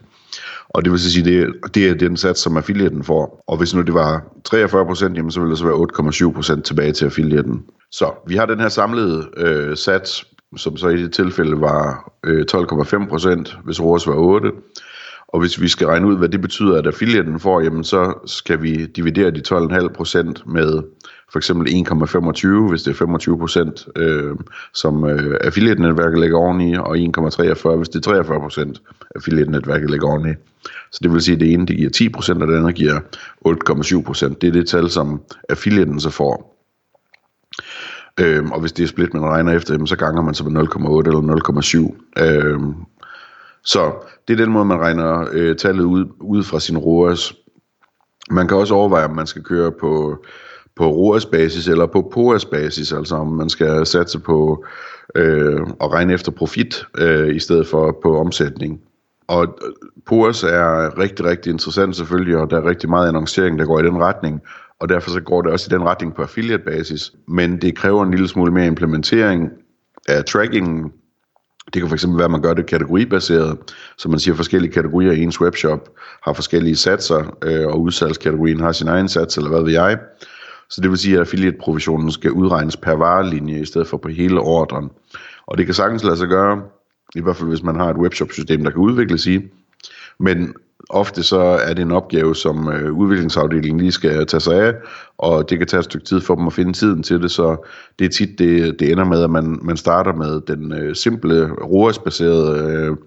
Og 0.69 0.83
det 0.83 0.91
vil 0.91 0.99
sige, 0.99 1.25
det, 1.25 1.53
det 1.75 1.89
er 1.89 1.93
den 1.93 2.17
sats, 2.17 2.41
som 2.41 2.57
affiliaten 2.57 3.03
får. 3.03 3.43
Og 3.47 3.57
hvis 3.57 3.75
nu 3.75 3.81
det 3.81 3.93
var 3.93 4.23
43 4.45 4.85
procent, 4.85 5.33
så 5.33 5.39
ville 5.39 5.51
det 5.51 5.59
så 5.59 5.65
være 5.65 6.29
8,7 6.29 6.35
procent 6.35 6.65
tilbage 6.65 6.91
til 6.91 7.05
affiliaten. 7.05 7.63
Så 7.91 8.11
vi 8.27 8.35
har 8.35 8.45
den 8.45 8.59
her 8.59 8.69
samlede 8.69 9.29
øh, 9.37 9.77
sats, 9.77 10.25
som 10.57 10.77
så 10.77 10.87
i 10.87 11.03
det 11.03 11.13
tilfælde 11.13 11.61
var 11.61 12.11
øh, 12.25 12.45
12,5 12.51 13.09
procent, 13.09 13.57
hvis 13.63 13.81
ROAS 13.81 14.07
var 14.07 14.15
8. 14.15 14.51
Og 15.33 15.39
hvis 15.39 15.61
vi 15.61 15.67
skal 15.67 15.87
regne 15.87 16.07
ud, 16.07 16.17
hvad 16.17 16.29
det 16.29 16.41
betyder, 16.41 16.77
at 16.77 16.87
affiliaten 16.87 17.39
får, 17.39 17.61
jamen 17.61 17.83
så 17.83 18.13
skal 18.25 18.61
vi 18.61 18.85
dividere 18.85 19.31
de 19.31 19.41
12,5% 19.47 20.51
med 20.51 20.83
for 21.31 21.39
eksempel 21.39 21.67
1,25, 21.67 22.69
hvis 22.69 22.83
det 22.83 23.01
er 23.01 23.05
25%, 23.95 24.01
øh, 24.01 24.35
som 24.73 25.05
øh, 25.05 25.37
affiliate-netværket 25.41 26.19
lægger 26.19 26.37
oveni, 26.37 26.75
og 26.75 26.97
1,43, 26.97 27.75
hvis 27.75 27.89
det 27.89 28.07
er 28.07 28.23
43%, 28.23 29.09
affiliate-netværket 29.15 29.89
lægger 29.89 30.07
oveni. 30.07 30.33
Så 30.91 30.99
det 31.03 31.13
vil 31.13 31.21
sige, 31.21 31.35
at 31.35 31.41
det 31.41 31.53
ene 31.53 31.65
det 31.65 31.77
giver 31.77 32.11
10%, 32.19 32.41
og 32.41 32.47
det 32.47 32.57
andet 32.57 32.75
giver 32.75 32.99
8,7%. 33.47 34.35
Det 34.41 34.47
er 34.47 34.51
det 34.51 34.67
tal, 34.67 34.89
som 34.89 35.21
affiliaten 35.49 35.99
så 35.99 36.09
får. 36.09 36.53
Øhm, 38.19 38.51
og 38.51 38.59
hvis 38.59 38.71
det 38.71 38.83
er 38.83 38.87
split, 38.87 39.13
man 39.13 39.23
regner 39.23 39.51
efter, 39.51 39.85
så 39.85 39.95
ganger 39.95 40.21
man 40.21 40.33
så 40.33 40.43
med 40.43 40.61
0,8 40.61 41.07
eller 41.07 41.91
0,7. 42.17 42.23
Øhm, 42.23 42.73
så 43.63 43.93
det 44.27 44.33
er 44.33 44.37
den 44.37 44.53
måde, 44.53 44.65
man 44.65 44.79
regner 44.79 45.27
øh, 45.31 45.55
tallet 45.55 45.83
ud, 45.83 46.05
ud 46.19 46.43
fra 46.43 46.59
sin 46.59 46.77
ROAS. 46.77 47.33
Man 48.31 48.47
kan 48.47 48.57
også 48.57 48.73
overveje, 48.73 49.05
om 49.05 49.15
man 49.15 49.27
skal 49.27 49.43
køre 49.43 49.71
på, 49.71 50.23
på 50.75 50.91
ROAS-basis 50.91 51.67
eller 51.67 51.85
på 51.85 52.11
POAS-basis, 52.13 52.91
altså 52.91 53.15
om 53.15 53.27
man 53.27 53.49
skal 53.49 53.85
satse 53.85 54.19
på 54.19 54.65
øh, 55.15 55.61
at 55.81 55.91
regne 55.91 56.13
efter 56.13 56.31
profit 56.31 56.85
øh, 56.97 57.35
i 57.35 57.39
stedet 57.39 57.67
for 57.67 57.99
på 58.03 58.19
omsætning. 58.19 58.81
Og 59.27 59.43
øh, 59.43 59.71
POAS 60.05 60.43
er 60.43 60.99
rigtig, 60.99 61.25
rigtig 61.25 61.51
interessant 61.51 61.95
selvfølgelig, 61.95 62.37
og 62.37 62.49
der 62.49 62.57
er 62.57 62.69
rigtig 62.69 62.89
meget 62.89 63.07
annoncering, 63.07 63.59
der 63.59 63.65
går 63.65 63.79
i 63.79 63.83
den 63.83 63.97
retning, 63.97 64.41
og 64.79 64.89
derfor 64.89 65.11
så 65.11 65.21
går 65.21 65.41
det 65.41 65.51
også 65.51 65.67
i 65.71 65.77
den 65.77 65.83
retning 65.83 66.15
på 66.15 66.21
affiliate-basis. 66.21 67.11
Men 67.27 67.61
det 67.61 67.75
kræver 67.75 68.03
en 68.03 68.11
lille 68.11 68.27
smule 68.27 68.51
mere 68.51 68.67
implementering 68.67 69.49
af 70.07 70.25
trackingen, 70.25 70.91
det 71.73 71.81
kan 71.81 71.89
fx 71.89 72.05
være, 72.07 72.25
at 72.25 72.31
man 72.31 72.41
gør 72.41 72.53
det 72.53 72.65
kategoribaseret, 72.65 73.57
så 73.97 74.09
man 74.09 74.19
siger, 74.19 74.33
at 74.33 74.37
forskellige 74.37 74.71
kategorier 74.71 75.11
i 75.11 75.21
ens 75.21 75.41
webshop 75.41 75.89
har 76.23 76.33
forskellige 76.33 76.75
satser, 76.75 77.37
øh, 77.43 77.67
og 77.67 77.81
udsalgskategorien 77.81 78.59
har 78.59 78.71
sin 78.71 78.87
egen 78.87 79.09
sats, 79.09 79.37
eller 79.37 79.49
hvad 79.49 79.61
ved 79.61 79.71
jeg. 79.71 79.97
Så 80.69 80.81
det 80.81 80.89
vil 80.89 80.97
sige, 80.97 81.13
at 81.15 81.19
affiliate-provisionen 81.19 82.11
skal 82.11 82.31
udregnes 82.31 82.77
per 82.77 82.93
varelinje, 82.93 83.59
i 83.59 83.65
stedet 83.65 83.87
for 83.87 83.97
på 83.97 84.09
hele 84.09 84.39
ordren. 84.39 84.89
Og 85.47 85.57
det 85.57 85.65
kan 85.65 85.75
sagtens 85.75 86.03
lade 86.03 86.17
sig 86.17 86.27
gøre, 86.27 86.61
i 87.15 87.21
hvert 87.21 87.35
fald 87.35 87.49
hvis 87.49 87.63
man 87.63 87.75
har 87.75 87.89
et 87.89 87.97
webshop-system, 87.97 88.63
der 88.63 88.71
kan 88.71 88.81
udvikles 88.81 89.25
i. 89.25 89.39
Men 90.19 90.53
ofte 90.93 91.23
så 91.23 91.39
er 91.39 91.73
det 91.73 91.81
en 91.81 91.91
opgave, 91.91 92.35
som 92.35 92.69
øh, 92.69 92.93
udviklingsafdelingen 92.93 93.79
lige 93.79 93.91
skal 93.91 94.25
tage 94.25 94.41
sig 94.41 94.55
af, 94.55 94.73
og 95.17 95.49
det 95.49 95.57
kan 95.57 95.67
tage 95.67 95.79
et 95.79 95.85
stykke 95.85 96.05
tid 96.05 96.21
for 96.21 96.35
dem 96.35 96.47
at 96.47 96.53
finde 96.53 96.73
tiden 96.73 97.03
til 97.03 97.21
det, 97.21 97.31
så 97.31 97.67
det 97.99 98.05
er 98.05 98.09
tit, 98.09 98.39
det, 98.39 98.79
det 98.79 98.91
ender 98.91 99.05
med, 99.05 99.23
at 99.23 99.29
man, 99.29 99.59
man 99.61 99.77
starter 99.77 100.13
med 100.13 100.41
den 100.41 100.73
øh, 100.73 100.95
simple 100.95 101.49
ROAS-baserede 101.51 102.73
øh, 102.73 102.97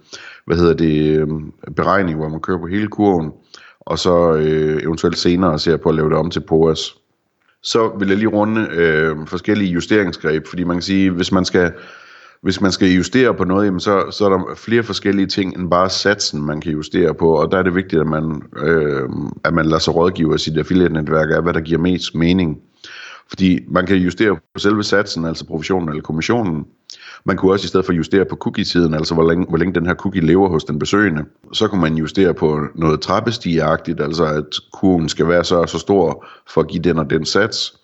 hvad 0.46 0.56
hedder 0.56 0.74
det, 0.74 1.20
øh, 1.20 1.28
beregning, 1.76 2.18
hvor 2.18 2.28
man 2.28 2.40
kører 2.40 2.58
på 2.58 2.66
hele 2.66 2.88
kurven, 2.88 3.32
og 3.80 3.98
så 3.98 4.32
øh, 4.32 4.82
eventuelt 4.82 5.18
senere 5.18 5.58
ser 5.58 5.76
på 5.76 5.88
at 5.88 5.94
lave 5.94 6.10
det 6.10 6.18
om 6.18 6.30
til 6.30 6.40
POAS. 6.40 6.96
Så 7.62 7.92
vil 7.98 8.08
jeg 8.08 8.16
lige 8.16 8.28
runde 8.28 8.68
øh, 8.72 9.16
forskellige 9.26 9.70
justeringsgreb, 9.70 10.46
fordi 10.46 10.64
man 10.64 10.76
kan 10.76 10.82
sige, 10.82 11.10
hvis 11.10 11.32
man 11.32 11.44
skal 11.44 11.72
hvis 12.46 12.60
man 12.60 12.72
skal 12.72 12.88
justere 12.88 13.34
på 13.34 13.44
noget, 13.44 13.66
jamen 13.66 13.80
så, 13.80 14.10
så 14.10 14.24
er 14.24 14.28
der 14.28 14.54
flere 14.56 14.82
forskellige 14.82 15.26
ting 15.26 15.58
end 15.58 15.70
bare 15.70 15.90
satsen, 15.90 16.42
man 16.42 16.60
kan 16.60 16.72
justere 16.72 17.14
på, 17.14 17.34
og 17.34 17.52
der 17.52 17.58
er 17.58 17.62
det 17.62 17.74
vigtigt, 17.74 18.00
at 18.00 18.06
man, 18.06 18.42
øh, 18.56 19.08
at 19.44 19.54
man 19.54 19.66
lader 19.66 19.78
sig 19.78 19.94
rådgive 19.94 20.32
af 20.32 20.40
sit 20.40 20.58
affiliate-netværk 20.58 21.30
af, 21.30 21.42
hvad 21.42 21.54
der 21.54 21.60
giver 21.60 21.80
mest 21.80 22.14
mening. 22.14 22.58
Fordi 23.28 23.60
man 23.68 23.86
kan 23.86 23.96
justere 23.96 24.36
på 24.36 24.58
selve 24.58 24.84
satsen, 24.84 25.24
altså 25.24 25.46
provisionen 25.46 25.88
eller 25.88 26.02
kommissionen. 26.02 26.66
Man 27.24 27.36
kunne 27.36 27.52
også 27.52 27.64
i 27.64 27.68
stedet 27.68 27.86
for 27.86 27.92
justere 27.92 28.24
på 28.24 28.36
cookie-tiden, 28.36 28.94
altså 28.94 29.14
hvor 29.14 29.28
længe, 29.28 29.46
hvor 29.48 29.58
længe 29.58 29.74
den 29.74 29.86
her 29.86 29.94
cookie 29.94 30.26
lever 30.26 30.48
hos 30.48 30.64
den 30.64 30.78
besøgende. 30.78 31.24
Så 31.52 31.68
kunne 31.68 31.80
man 31.80 31.96
justere 31.96 32.34
på 32.34 32.60
noget 32.74 33.00
trappestigeagtigt, 33.00 34.00
altså 34.00 34.24
at 34.24 34.60
kurven 34.72 35.08
skal 35.08 35.28
være 35.28 35.44
så 35.44 35.66
så 35.66 35.78
stor 35.78 36.26
for 36.48 36.60
at 36.60 36.68
give 36.68 36.82
den 36.82 36.98
og 36.98 37.10
den 37.10 37.24
sats 37.24 37.74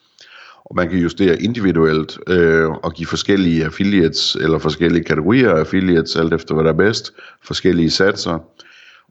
og 0.65 0.77
man 0.77 0.89
kan 0.89 0.99
justere 0.99 1.43
individuelt 1.43 2.19
øh, 2.27 2.71
og 2.71 2.93
give 2.93 3.07
forskellige 3.07 3.65
affiliates 3.65 4.35
eller 4.35 4.59
forskellige 4.59 5.05
kategorier 5.05 5.51
af 5.51 5.59
affiliates, 5.59 6.17
alt 6.17 6.35
efter 6.35 6.55
hvad 6.55 6.65
der 6.65 6.71
er 6.71 6.77
bedst, 6.77 7.13
forskellige 7.45 7.91
satser. 7.91 8.39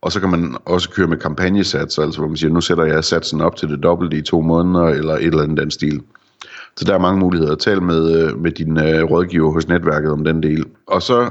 Og 0.02 0.12
så 0.12 0.20
kan 0.20 0.30
man 0.30 0.58
også 0.66 0.90
køre 0.90 1.08
med 1.08 1.18
kampagnesatser, 1.18 2.02
altså 2.02 2.20
hvor 2.20 2.28
man 2.28 2.38
siger, 2.38 2.54
nu 2.54 2.62
sætter 2.62 2.84
jeg 2.84 3.04
satsen 3.04 3.42
op 3.42 3.56
til 3.56 3.70
det 3.70 3.84
dobbelte 3.84 4.18
i 4.18 4.22
to 4.22 4.42
måneder, 4.42 4.86
eller 4.86 5.14
et 5.14 5.26
eller 5.26 5.44
andet 5.44 5.58
den 5.58 5.72
stil. 5.72 6.02
Så 6.78 6.86
der 6.86 6.94
er 6.94 7.00
mange 7.00 7.20
muligheder. 7.20 7.56
Tal 7.56 7.82
med, 7.82 8.22
øh, 8.22 8.40
med 8.40 8.52
din 8.52 8.78
øh, 8.78 9.04
rådgiver 9.04 9.52
hos 9.52 9.68
netværket 9.68 10.12
om 10.12 10.24
den 10.24 10.44
del. 10.44 10.66
Og 10.88 11.02
så, 11.02 11.30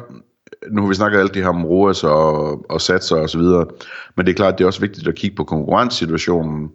nu 0.70 0.82
har 0.82 0.88
vi 0.88 0.94
snakket 0.94 1.18
alt 1.18 1.34
det 1.34 1.42
her 1.42 1.48
om 1.48 1.64
ROAS 1.64 2.04
og, 2.04 2.70
og 2.70 2.80
satser 2.80 3.16
og 3.16 3.30
så 3.30 3.38
videre, 3.38 3.66
men 4.16 4.26
det 4.26 4.32
er 4.32 4.36
klart, 4.36 4.58
det 4.58 4.64
er 4.64 4.68
også 4.68 4.80
vigtigt 4.80 5.08
at 5.08 5.14
kigge 5.14 5.36
på 5.36 5.44
konkurrencesituationen. 5.44 6.70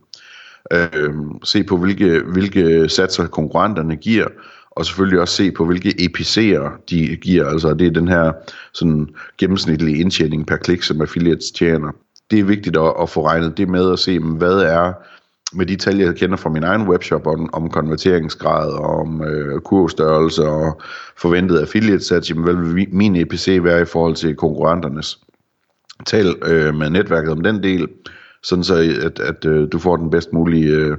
Øh, 0.73 1.13
se 1.43 1.63
på, 1.63 1.77
hvilke, 1.77 2.19
hvilke 2.19 2.89
satser 2.89 3.27
konkurrenterne 3.27 3.95
giver, 3.95 4.27
og 4.71 4.85
selvfølgelig 4.85 5.19
også 5.19 5.35
se 5.35 5.51
på, 5.51 5.65
hvilke 5.65 5.89
EPC'er 5.89 6.83
de 6.89 7.15
giver. 7.15 7.45
Altså 7.45 7.73
det 7.73 7.87
er 7.87 7.91
den 7.91 8.07
her 8.07 8.31
sådan 8.73 9.09
gennemsnitlige 9.37 9.97
indtjening 9.97 10.47
per 10.47 10.57
klik, 10.57 10.83
som 10.83 11.01
affiliates 11.01 11.51
tjener. 11.51 11.91
Det 12.31 12.39
er 12.39 12.43
vigtigt 12.43 12.77
at, 12.77 12.93
at 13.01 13.09
få 13.09 13.27
regnet 13.27 13.57
det 13.57 13.69
med 13.69 13.85
og 13.85 13.99
se, 13.99 14.19
mm, 14.19 14.31
hvad 14.31 14.57
er 14.57 14.93
med 15.53 15.65
de 15.65 15.75
tal, 15.75 15.97
jeg 15.97 16.15
kender 16.15 16.37
fra 16.37 16.49
min 16.49 16.63
egen 16.63 16.87
webshop 16.87 17.27
om, 17.27 17.49
om 17.53 17.69
konverteringsgrad 17.69 18.71
og 18.71 18.99
om 18.99 19.23
øh, 19.23 19.61
kurvstørrelse 19.61 20.43
og 20.43 20.81
forventet 21.17 21.59
affiliate 21.59 22.03
sats, 22.03 22.29
jamen 22.29 22.43
hvad 22.43 22.53
vil 22.53 22.87
min 22.91 23.15
EPC 23.15 23.59
være 23.63 23.81
i 23.81 23.85
forhold 23.85 24.15
til 24.15 24.35
konkurrenternes? 24.35 25.19
Tal 26.05 26.35
øh, 26.45 26.75
med 26.75 26.89
netværket 26.89 27.31
om 27.31 27.41
den 27.41 27.63
del, 27.63 27.87
sådan 28.45 28.63
så 28.63 28.75
at, 29.05 29.19
at 29.19 29.45
øh, 29.45 29.67
du 29.71 29.79
får 29.79 29.97
den 29.97 30.09
bedst 30.09 30.33
mulige, 30.33 30.69
øh, 30.69 30.97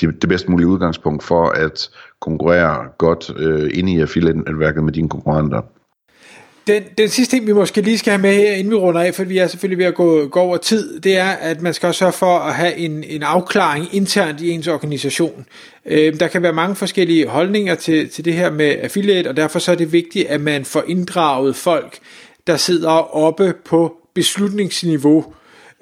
det, 0.00 0.22
det 0.22 0.28
bedst 0.28 0.48
mulige 0.48 0.66
udgangspunkt 0.66 1.24
for 1.24 1.48
at 1.48 1.90
konkurrere 2.20 2.84
godt 2.98 3.32
øh, 3.36 3.70
inde 3.74 3.92
i 3.92 4.00
affiliate-netværket 4.00 4.84
med 4.84 4.92
dine 4.92 5.08
konkurrenter. 5.08 5.60
Den, 6.66 6.82
den 6.98 7.08
sidste 7.08 7.36
ting, 7.36 7.46
vi 7.46 7.52
måske 7.52 7.80
lige 7.80 7.98
skal 7.98 8.10
have 8.10 8.22
med 8.22 8.34
her, 8.34 8.52
inden 8.52 8.70
vi 8.70 8.76
runder 8.76 9.00
af, 9.00 9.14
for 9.14 9.24
vi 9.24 9.38
er 9.38 9.46
selvfølgelig 9.46 9.78
ved 9.78 9.84
at 9.84 9.94
gå, 9.94 10.28
gå 10.28 10.40
over 10.40 10.56
tid, 10.56 11.00
det 11.00 11.18
er, 11.18 11.28
at 11.28 11.62
man 11.62 11.74
skal 11.74 11.86
også 11.86 11.98
sørge 11.98 12.12
for 12.12 12.38
at 12.38 12.54
have 12.54 12.76
en, 12.76 13.04
en 13.04 13.22
afklaring 13.22 13.94
internt 13.94 14.40
i 14.40 14.50
ens 14.50 14.68
organisation. 14.68 15.46
Øh, 15.86 16.20
der 16.20 16.28
kan 16.28 16.42
være 16.42 16.52
mange 16.52 16.74
forskellige 16.76 17.26
holdninger 17.26 17.74
til, 17.74 18.08
til 18.08 18.24
det 18.24 18.34
her 18.34 18.50
med 18.50 18.76
affiliate, 18.82 19.28
og 19.28 19.36
derfor 19.36 19.58
så 19.58 19.72
er 19.72 19.76
det 19.76 19.92
vigtigt, 19.92 20.26
at 20.26 20.40
man 20.40 20.64
får 20.64 20.84
inddraget 20.86 21.56
folk, 21.56 21.98
der 22.46 22.56
sidder 22.56 23.16
oppe 23.16 23.54
på 23.64 23.96
beslutningsniveau, 24.14 25.34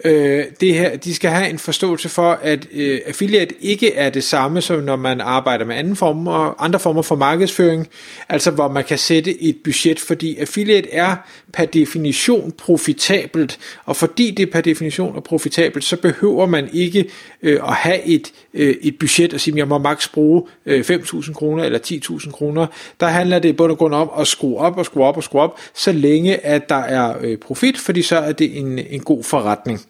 øh, 0.04 0.44
det 0.60 0.74
her, 0.74 0.96
de 0.96 1.14
skal 1.14 1.30
have 1.30 1.50
en 1.50 1.58
forståelse 1.58 2.08
for, 2.08 2.38
at 2.42 2.66
øh, 2.72 3.00
affiliate 3.06 3.54
ikke 3.60 3.94
er 3.94 4.10
det 4.10 4.24
samme, 4.24 4.60
som 4.60 4.82
når 4.82 4.96
man 4.96 5.20
arbejder 5.20 5.64
med 5.64 5.76
anden 5.76 5.96
former, 5.96 6.62
andre 6.62 6.78
former 6.80 7.02
for 7.02 7.16
markedsføring, 7.16 7.88
altså 8.28 8.50
hvor 8.50 8.68
man 8.68 8.84
kan 8.84 8.98
sætte 8.98 9.42
et 9.42 9.56
budget, 9.64 10.00
fordi 10.00 10.36
affiliate 10.36 10.92
er 10.92 11.16
per 11.52 11.64
definition 11.64 12.52
profitabelt, 12.52 13.58
og 13.84 13.96
fordi 13.96 14.30
det 14.30 14.50
per 14.50 14.60
definition 14.60 15.16
er 15.16 15.20
profitabelt, 15.20 15.84
så 15.84 15.96
behøver 15.96 16.46
man 16.46 16.68
ikke 16.72 17.10
øh, 17.42 17.60
at 17.68 17.74
have 17.74 18.02
et, 18.02 18.32
øh, 18.54 18.74
et 18.80 18.98
budget 18.98 19.34
og 19.34 19.40
sige, 19.40 19.54
at 19.54 19.58
jeg 19.58 19.68
må 19.68 19.78
maks 19.78 20.08
bruge 20.08 20.42
øh, 20.66 20.80
5.000 20.80 21.32
kroner 21.32 21.64
eller 21.64 21.78
10.000 21.78 22.30
kroner. 22.30 22.66
Der 23.00 23.06
handler 23.06 23.38
det 23.38 23.48
i 23.48 23.52
bund 23.52 23.72
og 23.72 23.78
grund 23.78 23.94
om 23.94 24.10
at 24.18 24.26
skrue 24.26 24.58
op 24.58 24.78
og 24.78 24.84
skrue 24.84 25.04
op 25.04 25.16
og 25.16 25.24
skrue 25.24 25.40
op, 25.40 25.58
så 25.74 25.92
længe 25.92 26.46
at 26.46 26.68
der 26.68 26.74
er 26.74 27.14
øh, 27.20 27.38
profit, 27.38 27.78
fordi 27.78 28.02
så 28.02 28.16
er 28.16 28.32
det 28.32 28.58
en, 28.58 28.78
en 28.78 29.00
god 29.00 29.24
forretning. 29.24 29.80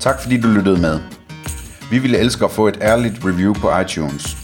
Tak 0.00 0.22
fordi 0.22 0.40
du 0.40 0.48
lyttede 0.48 0.80
med. 0.80 1.00
Vi 1.90 1.98
ville 1.98 2.18
elske 2.18 2.44
at 2.44 2.50
få 2.50 2.68
et 2.68 2.78
ærligt 2.82 3.14
review 3.24 3.54
på 3.54 3.78
iTunes. 3.78 4.43